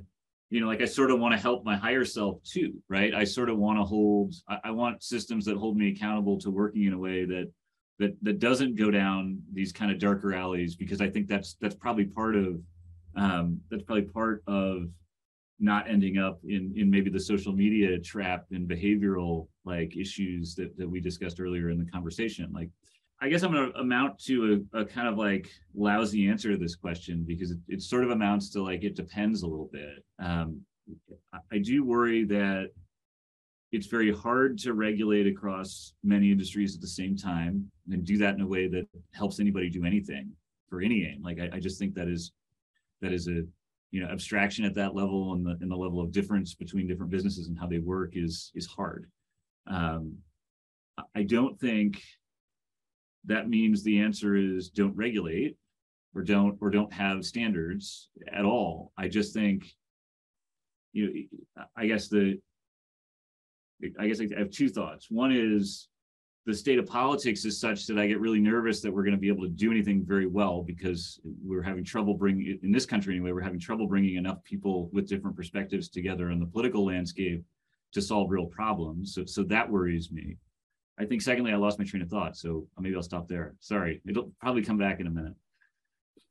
[0.49, 3.13] you know, like I sort of want to help my higher self too, right?
[3.13, 6.49] I sort of want to hold, I, I, want systems that hold me accountable to
[6.49, 7.51] working in a way that
[7.99, 11.75] that that doesn't go down these kind of darker alleys because I think that's that's
[11.75, 12.61] probably part of
[13.15, 14.89] um, that's probably part of
[15.59, 20.77] not ending up in in maybe the social media trap and behavioral like issues that
[20.77, 22.69] that we discussed earlier in the conversation like
[23.21, 26.57] i guess i'm going to amount to a, a, kind of like lousy answer to
[26.57, 30.03] this question because it, it sort of amounts to like it depends a little bit
[30.19, 30.61] um,
[31.51, 32.69] i do worry that
[33.71, 38.35] it's very hard to regulate across many industries at the same time and do that
[38.35, 40.31] in a way that helps anybody do anything
[40.69, 41.21] for any aim.
[41.21, 42.31] Like I, I just think that is
[43.01, 43.43] that is a
[43.91, 47.11] you know abstraction at that level and the and the level of difference between different
[47.11, 49.09] businesses and how they work is is hard.
[49.67, 50.15] Um,
[51.15, 52.01] I don't think
[53.27, 55.55] that means the answer is don't regulate
[56.15, 58.91] or don't or don't have standards at all.
[58.97, 59.65] I just think
[60.93, 62.39] you know, I guess the
[63.99, 65.11] I guess I have two thoughts.
[65.11, 65.87] One is
[66.47, 69.19] the state of politics is such that I get really nervous that we're going to
[69.19, 73.13] be able to do anything very well because we're having trouble bringing in this country
[73.13, 73.33] anyway.
[73.33, 77.43] We're having trouble bringing enough people with different perspectives together in the political landscape
[77.93, 79.13] to solve real problems.
[79.13, 80.37] So, so that worries me.
[80.99, 83.55] I think secondly, I lost my train of thought, so maybe I'll stop there.
[83.59, 85.33] Sorry, it'll probably come back in a minute.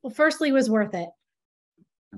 [0.03, 1.09] Well, firstly, was worth it.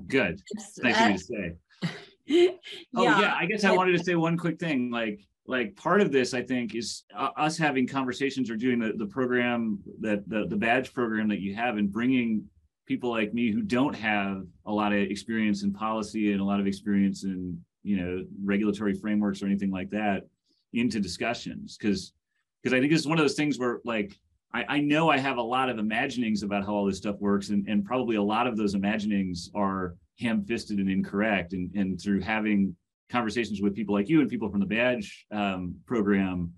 [0.07, 0.41] Good.
[0.81, 2.57] Nice of you to say.
[2.95, 3.21] oh yeah.
[3.21, 4.89] yeah, I guess I wanted to say one quick thing.
[4.91, 8.93] Like, like part of this, I think, is uh, us having conversations or doing the,
[8.95, 12.45] the program that the, the badge program that you have and bringing
[12.85, 16.59] people like me who don't have a lot of experience in policy and a lot
[16.59, 20.27] of experience in you know regulatory frameworks or anything like that
[20.73, 22.13] into discussions because
[22.61, 24.17] because I think it's one of those things where like
[24.53, 27.49] I, I know I have a lot of imaginings about how all this stuff works
[27.49, 32.21] and, and probably a lot of those imaginings are ham-fisted and incorrect and, and through
[32.21, 32.75] having
[33.09, 36.53] conversations with people like you and people from the badge um, program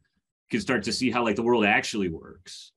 [0.49, 2.71] can start to see how like the world actually works.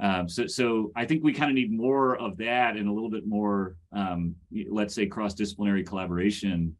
[0.00, 3.10] Um, so so i think we kind of need more of that and a little
[3.10, 4.34] bit more um,
[4.68, 6.76] let's say cross-disciplinary collaboration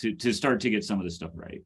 [0.00, 1.62] to to start to get some of this stuff right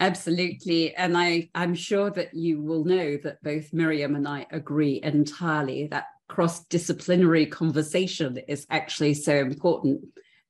[0.00, 5.00] absolutely and i i'm sure that you will know that both miriam and i agree
[5.02, 10.00] entirely that cross disciplinary conversation is actually so important.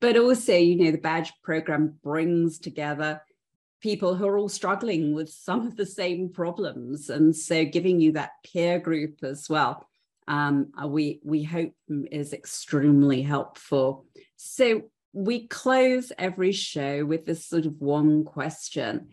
[0.00, 3.22] But also, you know, the badge program brings together
[3.80, 7.10] people who are all struggling with some of the same problems.
[7.10, 9.86] And so giving you that peer group as well,
[10.26, 11.72] um, uh, we, we hope
[12.10, 14.06] is extremely helpful.
[14.36, 14.82] So
[15.12, 19.08] we close every show with this sort of one question.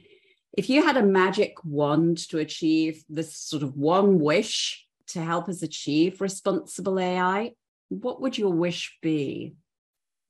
[0.54, 5.48] If you had a magic wand to achieve this sort of one wish to help
[5.48, 7.52] us achieve responsible AI,
[7.88, 9.54] what would your wish be?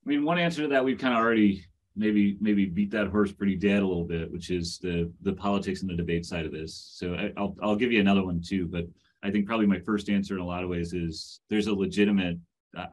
[0.06, 1.66] I mean, one answer to that we've kind of already
[1.96, 5.82] maybe maybe beat that horse pretty dead a little bit, which is the the politics
[5.82, 6.92] and the debate side of this.
[6.94, 8.86] So I, will I'll give you another one too, but
[9.24, 12.38] I think probably my first answer in a lot of ways is there's a legitimate,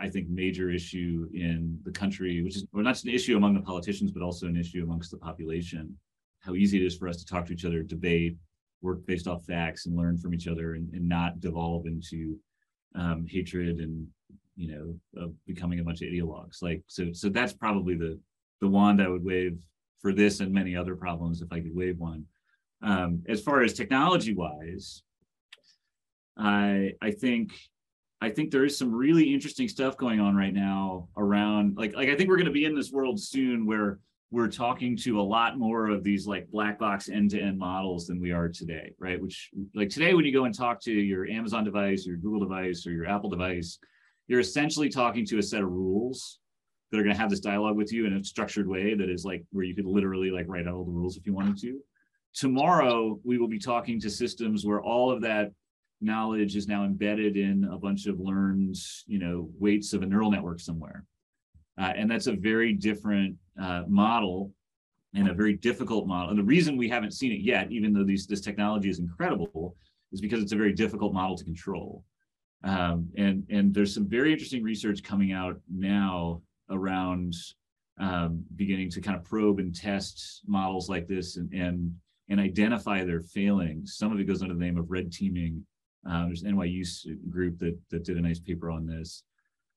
[0.00, 3.54] I think, major issue in the country, which is well, not just an issue among
[3.54, 5.96] the politicians, but also an issue amongst the population.
[6.48, 8.38] How easy it is for us to talk to each other, debate,
[8.80, 12.38] work based off facts and learn from each other and, and not devolve into
[12.94, 14.06] um, hatred and
[14.56, 16.62] you know of becoming a bunch of ideologues.
[16.62, 18.18] Like so so that's probably the
[18.60, 19.62] the wand i would wave
[20.00, 22.24] for this and many other problems if i could wave one.
[22.80, 25.02] Um, as far as technology wise
[26.36, 27.52] i i think
[28.20, 32.08] i think there is some really interesting stuff going on right now around like like
[32.08, 33.98] i think we're going to be in this world soon where
[34.30, 38.30] we're talking to a lot more of these like black box end-to-end models than we
[38.30, 39.20] are today right?
[39.20, 42.86] Which like today when you go and talk to your amazon device your google device
[42.86, 43.78] or your apple device
[44.26, 46.40] you're essentially talking to a set of rules
[46.90, 49.24] that are going to have this dialogue with you in a structured way that is
[49.24, 51.78] like where you could literally like write out all the rules if you wanted to.
[52.34, 55.50] Tomorrow we will be talking to systems where all of that
[56.00, 58.76] knowledge is now embedded in a bunch of learned
[59.06, 61.04] you know weights of a neural network somewhere.
[61.78, 64.52] Uh, and that's a very different uh, model
[65.14, 66.30] and a very difficult model.
[66.30, 69.76] And the reason we haven't seen it yet, even though these, this technology is incredible,
[70.12, 72.04] is because it's a very difficult model to control.
[72.64, 77.34] Um, and, and there's some very interesting research coming out now around
[77.98, 81.94] um, beginning to kind of probe and test models like this and, and,
[82.28, 83.96] and identify their failings.
[83.96, 85.64] Some of it goes under the name of red teaming.
[86.08, 86.84] Uh, there's an NYU
[87.28, 89.24] group that, that did a nice paper on this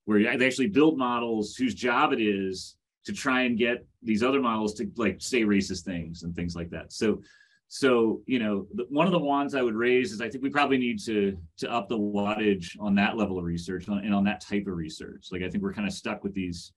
[0.05, 2.75] where they actually build models whose job it is
[3.05, 6.69] to try and get these other models to like say racist things and things like
[6.69, 6.91] that.
[6.91, 7.21] So,
[7.67, 10.77] so you know, one of the wands I would raise is I think we probably
[10.77, 14.67] need to to up the wattage on that level of research and on that type
[14.67, 15.27] of research.
[15.31, 16.73] Like I think we're kind of stuck with these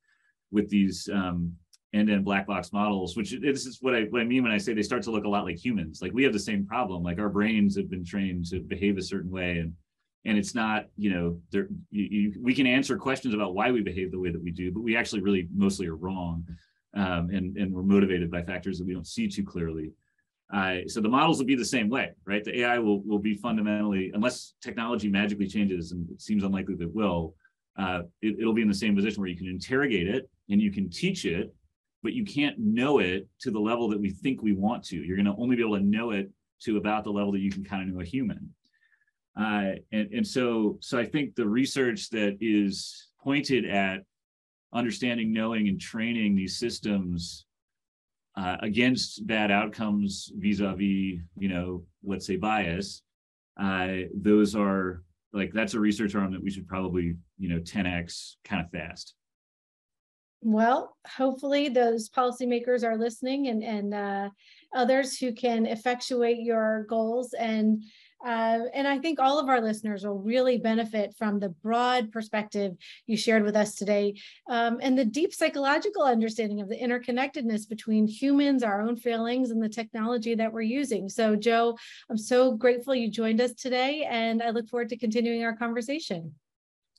[0.52, 1.52] with these um,
[1.94, 4.58] end and black box models, which this is what I what I mean when I
[4.58, 6.00] say they start to look a lot like humans.
[6.02, 7.02] Like we have the same problem.
[7.02, 9.72] Like our brains have been trained to behave a certain way, and
[10.24, 13.82] and it's not you know there you, you, we can answer questions about why we
[13.82, 16.46] behave the way that we do, but we actually really mostly are wrong,
[16.94, 19.92] um, and and we're motivated by factors that we don't see too clearly.
[20.52, 22.44] Uh, so the models will be the same way, right?
[22.44, 26.84] The AI will will be fundamentally, unless technology magically changes, and it seems unlikely that
[26.84, 27.34] it will.
[27.76, 30.70] Uh, it, it'll be in the same position where you can interrogate it and you
[30.70, 31.52] can teach it
[32.04, 34.96] but you can't know it to the level that we think we want to.
[34.96, 37.50] You're going to only be able to know it to about the level that you
[37.50, 38.54] can kind of know a human.
[39.38, 44.02] Uh, and, and so, so I think the research that is pointed at
[44.72, 47.46] understanding, knowing, and training these systems
[48.36, 53.02] uh, against bad outcomes vis-a-vis, you know, let's say bias,
[53.60, 58.34] uh, those are like that's a research arm that we should probably, you know, 10x
[58.44, 59.14] kind of fast.
[60.42, 64.28] Well, hopefully those policymakers are listening and, and uh,
[64.74, 67.32] others who can effectuate your goals.
[67.32, 67.82] And,
[68.24, 72.74] uh, and I think all of our listeners will really benefit from the broad perspective
[73.06, 74.14] you shared with us today
[74.48, 79.62] um, and the deep psychological understanding of the interconnectedness between humans, our own feelings, and
[79.62, 81.08] the technology that we're using.
[81.08, 81.76] So, Joe,
[82.08, 86.34] I'm so grateful you joined us today, and I look forward to continuing our conversation.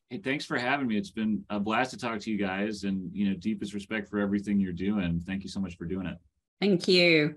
[0.09, 0.97] Hey, thanks for having me.
[0.97, 4.19] It's been a blast to talk to you guys and, you know, deepest respect for
[4.19, 5.19] everything you're doing.
[5.25, 6.17] Thank you so much for doing it.
[6.61, 7.35] Thank you.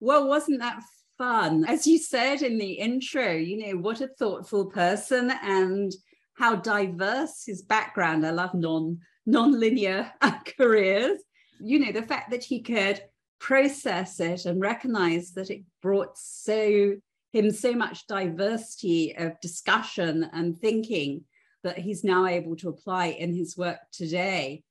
[0.00, 0.82] Well, wasn't that
[1.18, 1.64] fun?
[1.66, 5.92] As you said in the intro, you know, what a thoughtful person and
[6.36, 8.26] how diverse his background.
[8.26, 10.12] I love non non-linear
[10.58, 11.20] careers.
[11.60, 13.00] You know, the fact that he could
[13.38, 16.94] process it and recognize that it brought so
[17.32, 21.24] him so much diversity of discussion and thinking
[21.64, 24.62] that he's now able to apply in his work today.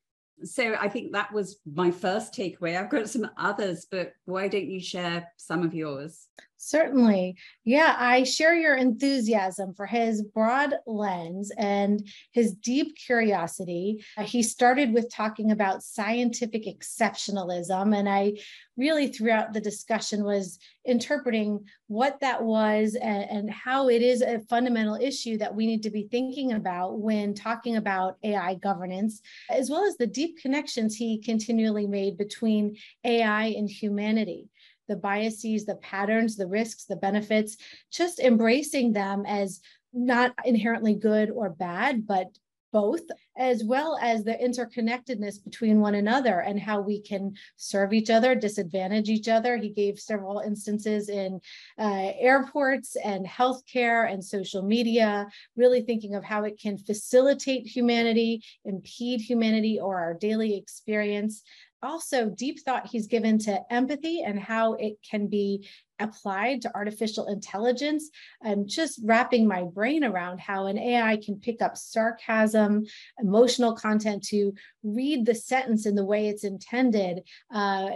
[0.43, 2.77] So I think that was my first takeaway.
[2.77, 6.27] I've got some others, but why don't you share some of yours?
[6.66, 7.36] Certainly.
[7.66, 14.03] Yeah, I share your enthusiasm for his broad lens and his deep curiosity.
[14.18, 18.34] Uh, he started with talking about scientific exceptionalism, and I
[18.78, 24.39] really, throughout the discussion, was interpreting what that was and, and how it is a
[24.49, 29.70] fundamental issue that we need to be thinking about when talking about AI governance, as
[29.70, 34.47] well as the deep connections he continually made between AI and humanity
[34.88, 37.57] the biases, the patterns, the risks, the benefits,
[37.91, 39.61] just embracing them as
[39.93, 42.27] not inherently good or bad, but
[42.73, 43.01] both,
[43.38, 48.34] as well as the interconnectedness between one another and how we can serve each other,
[48.34, 49.55] disadvantage each other.
[49.55, 51.39] He gave several instances in
[51.79, 58.43] uh, airports and healthcare and social media, really thinking of how it can facilitate humanity,
[58.65, 61.43] impede humanity or our daily experience
[61.84, 65.67] also deep thought he's given to empathy and how it can be
[65.99, 68.09] applied to artificial intelligence.
[68.43, 72.86] I'm just wrapping my brain around how an AI can pick up sarcasm,
[73.19, 74.53] emotional content to
[74.84, 77.21] read the sentence in the way it's intended.
[77.53, 77.89] Uh,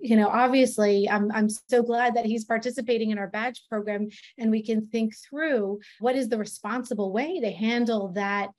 [0.00, 4.08] you know, obviously, I'm, I'm so glad that he's participating in our badge program
[4.38, 8.50] and we can think through what is the responsible way to handle that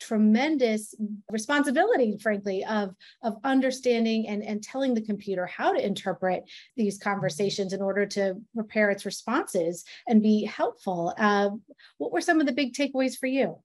[0.00, 0.94] tremendous
[1.30, 6.42] responsibility frankly of of understanding and and telling the computer how to interpret
[6.76, 11.14] these conversations in order to prepare its responses and be helpful.
[11.18, 11.50] Uh,
[11.98, 13.56] what were some of the big takeaways for you?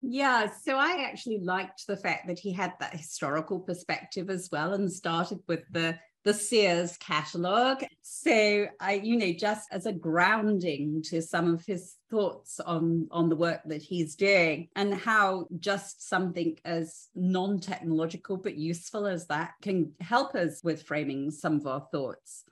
[0.00, 4.74] Yeah, so I actually liked the fact that he had that historical perspective as well
[4.74, 5.98] and started with the
[6.28, 7.82] the Sears catalog.
[8.02, 13.30] So I, you know, just as a grounding to some of his thoughts on on
[13.30, 19.52] the work that he's doing and how just something as non-technological but useful as that
[19.62, 22.44] can help us with framing some of our thoughts.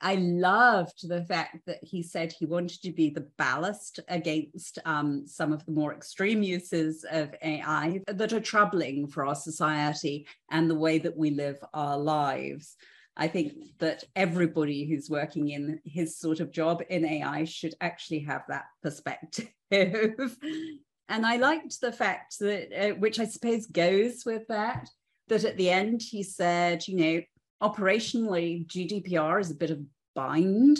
[0.00, 5.26] I loved the fact that he said he wanted to be the ballast against um,
[5.26, 10.70] some of the more extreme uses of AI that are troubling for our society and
[10.70, 12.78] the way that we live our lives.
[13.16, 18.20] I think that everybody who's working in his sort of job in AI should actually
[18.20, 19.48] have that perspective.
[19.70, 24.88] and I liked the fact that, uh, which I suppose goes with that,
[25.28, 27.22] that at the end he said, you know,
[27.62, 29.80] operationally, GDPR is a bit of
[30.14, 30.78] bind,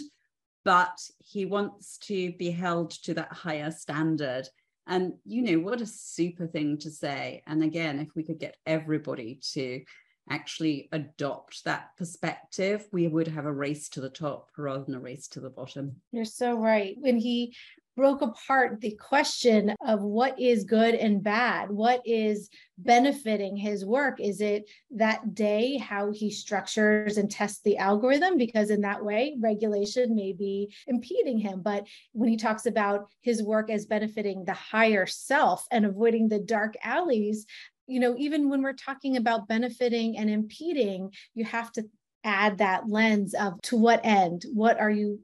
[0.65, 4.49] but he wants to be held to that higher standard.
[4.87, 7.43] And, you know, what a super thing to say.
[7.47, 9.83] And again, if we could get everybody to
[10.31, 15.01] actually adopt that perspective, we would have a race to the top rather than a
[15.01, 15.97] race to the bottom.
[16.13, 16.97] You're so right.
[16.99, 17.55] When he
[17.97, 24.19] broke apart the question of what is good and bad, what is benefiting his work.
[24.21, 28.39] Is it that day how he structures and tests the algorithm?
[28.39, 31.61] Because in that way, regulation may be impeding him.
[31.63, 36.39] But when he talks about his work as benefiting the higher self and avoiding the
[36.39, 37.45] dark alleys,
[37.91, 41.85] you know, even when we're talking about benefiting and impeding, you have to
[42.25, 44.45] add that lens of to what end?
[44.53, 45.21] What are you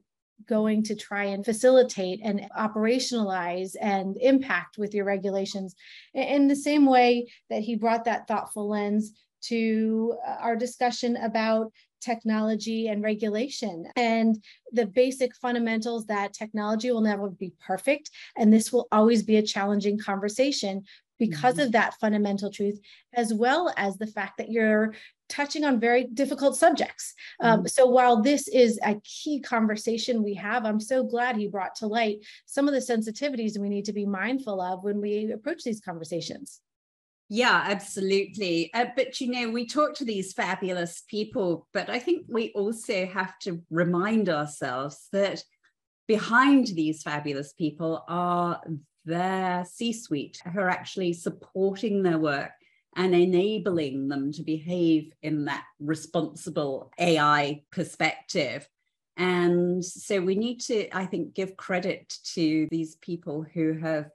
[0.47, 5.75] going to try and facilitate and operationalize and impact with your regulations
[6.13, 11.71] in the same way that he brought that thoughtful lens to uh, our discussion about
[12.01, 14.37] technology and regulation and
[14.71, 19.41] the basic fundamentals that technology will never be perfect and this will always be a
[19.41, 20.83] challenging conversation
[21.19, 21.65] because mm-hmm.
[21.65, 22.79] of that fundamental truth,
[23.13, 24.93] as well as the fact that you're
[25.29, 27.13] touching on very difficult subjects.
[27.41, 27.67] Um, mm-hmm.
[27.67, 31.87] so while this is a key conversation we have, I'm so glad he brought to
[31.87, 35.81] light some of the sensitivities we need to be mindful of when we approach these
[35.81, 36.61] conversations.
[37.29, 38.71] Yeah, absolutely.
[38.73, 43.05] Uh, but you know, we talk to these fabulous people, but I think we also
[43.05, 45.43] have to remind ourselves that
[46.07, 48.61] behind these fabulous people are
[49.07, 52.51] their C suite who are actually supporting their work
[52.95, 58.67] and enabling them to behave in that responsible AI perspective.
[59.15, 64.09] And so we need to, I think, give credit to these people who have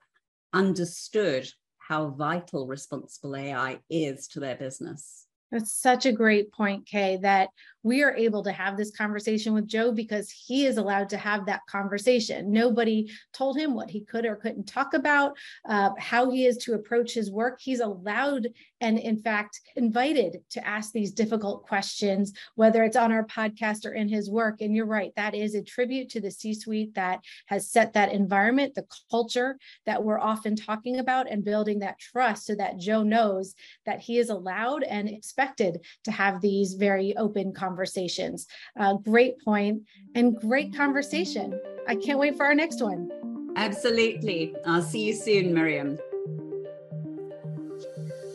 [0.53, 5.27] understood how vital responsible AI is to their business.
[5.51, 7.51] That's such a great point, Kay, that
[7.83, 11.47] we are able to have this conversation with Joe because he is allowed to have
[11.47, 12.53] that conversation.
[12.53, 15.37] Nobody told him what he could or couldn't talk about,
[15.69, 17.61] uh, how he is to approach his work.
[17.61, 18.49] He's allowed
[18.81, 23.93] and, in fact, invited to ask these difficult questions, whether it's on our podcast or
[23.93, 24.61] in his work.
[24.61, 28.13] And you're right, that is a tribute to the C suite that has set that
[28.13, 33.03] environment, the culture that we're often talking about, and building that trust so that Joe
[33.03, 33.55] knows
[33.87, 38.47] that he is allowed and expected to have these very open conversations conversations.
[38.79, 39.81] Uh, great point
[40.15, 41.59] and great conversation.
[41.89, 43.11] I can't wait for our next one.
[43.57, 44.55] Absolutely.
[44.67, 45.99] I'll see you soon, Miriam.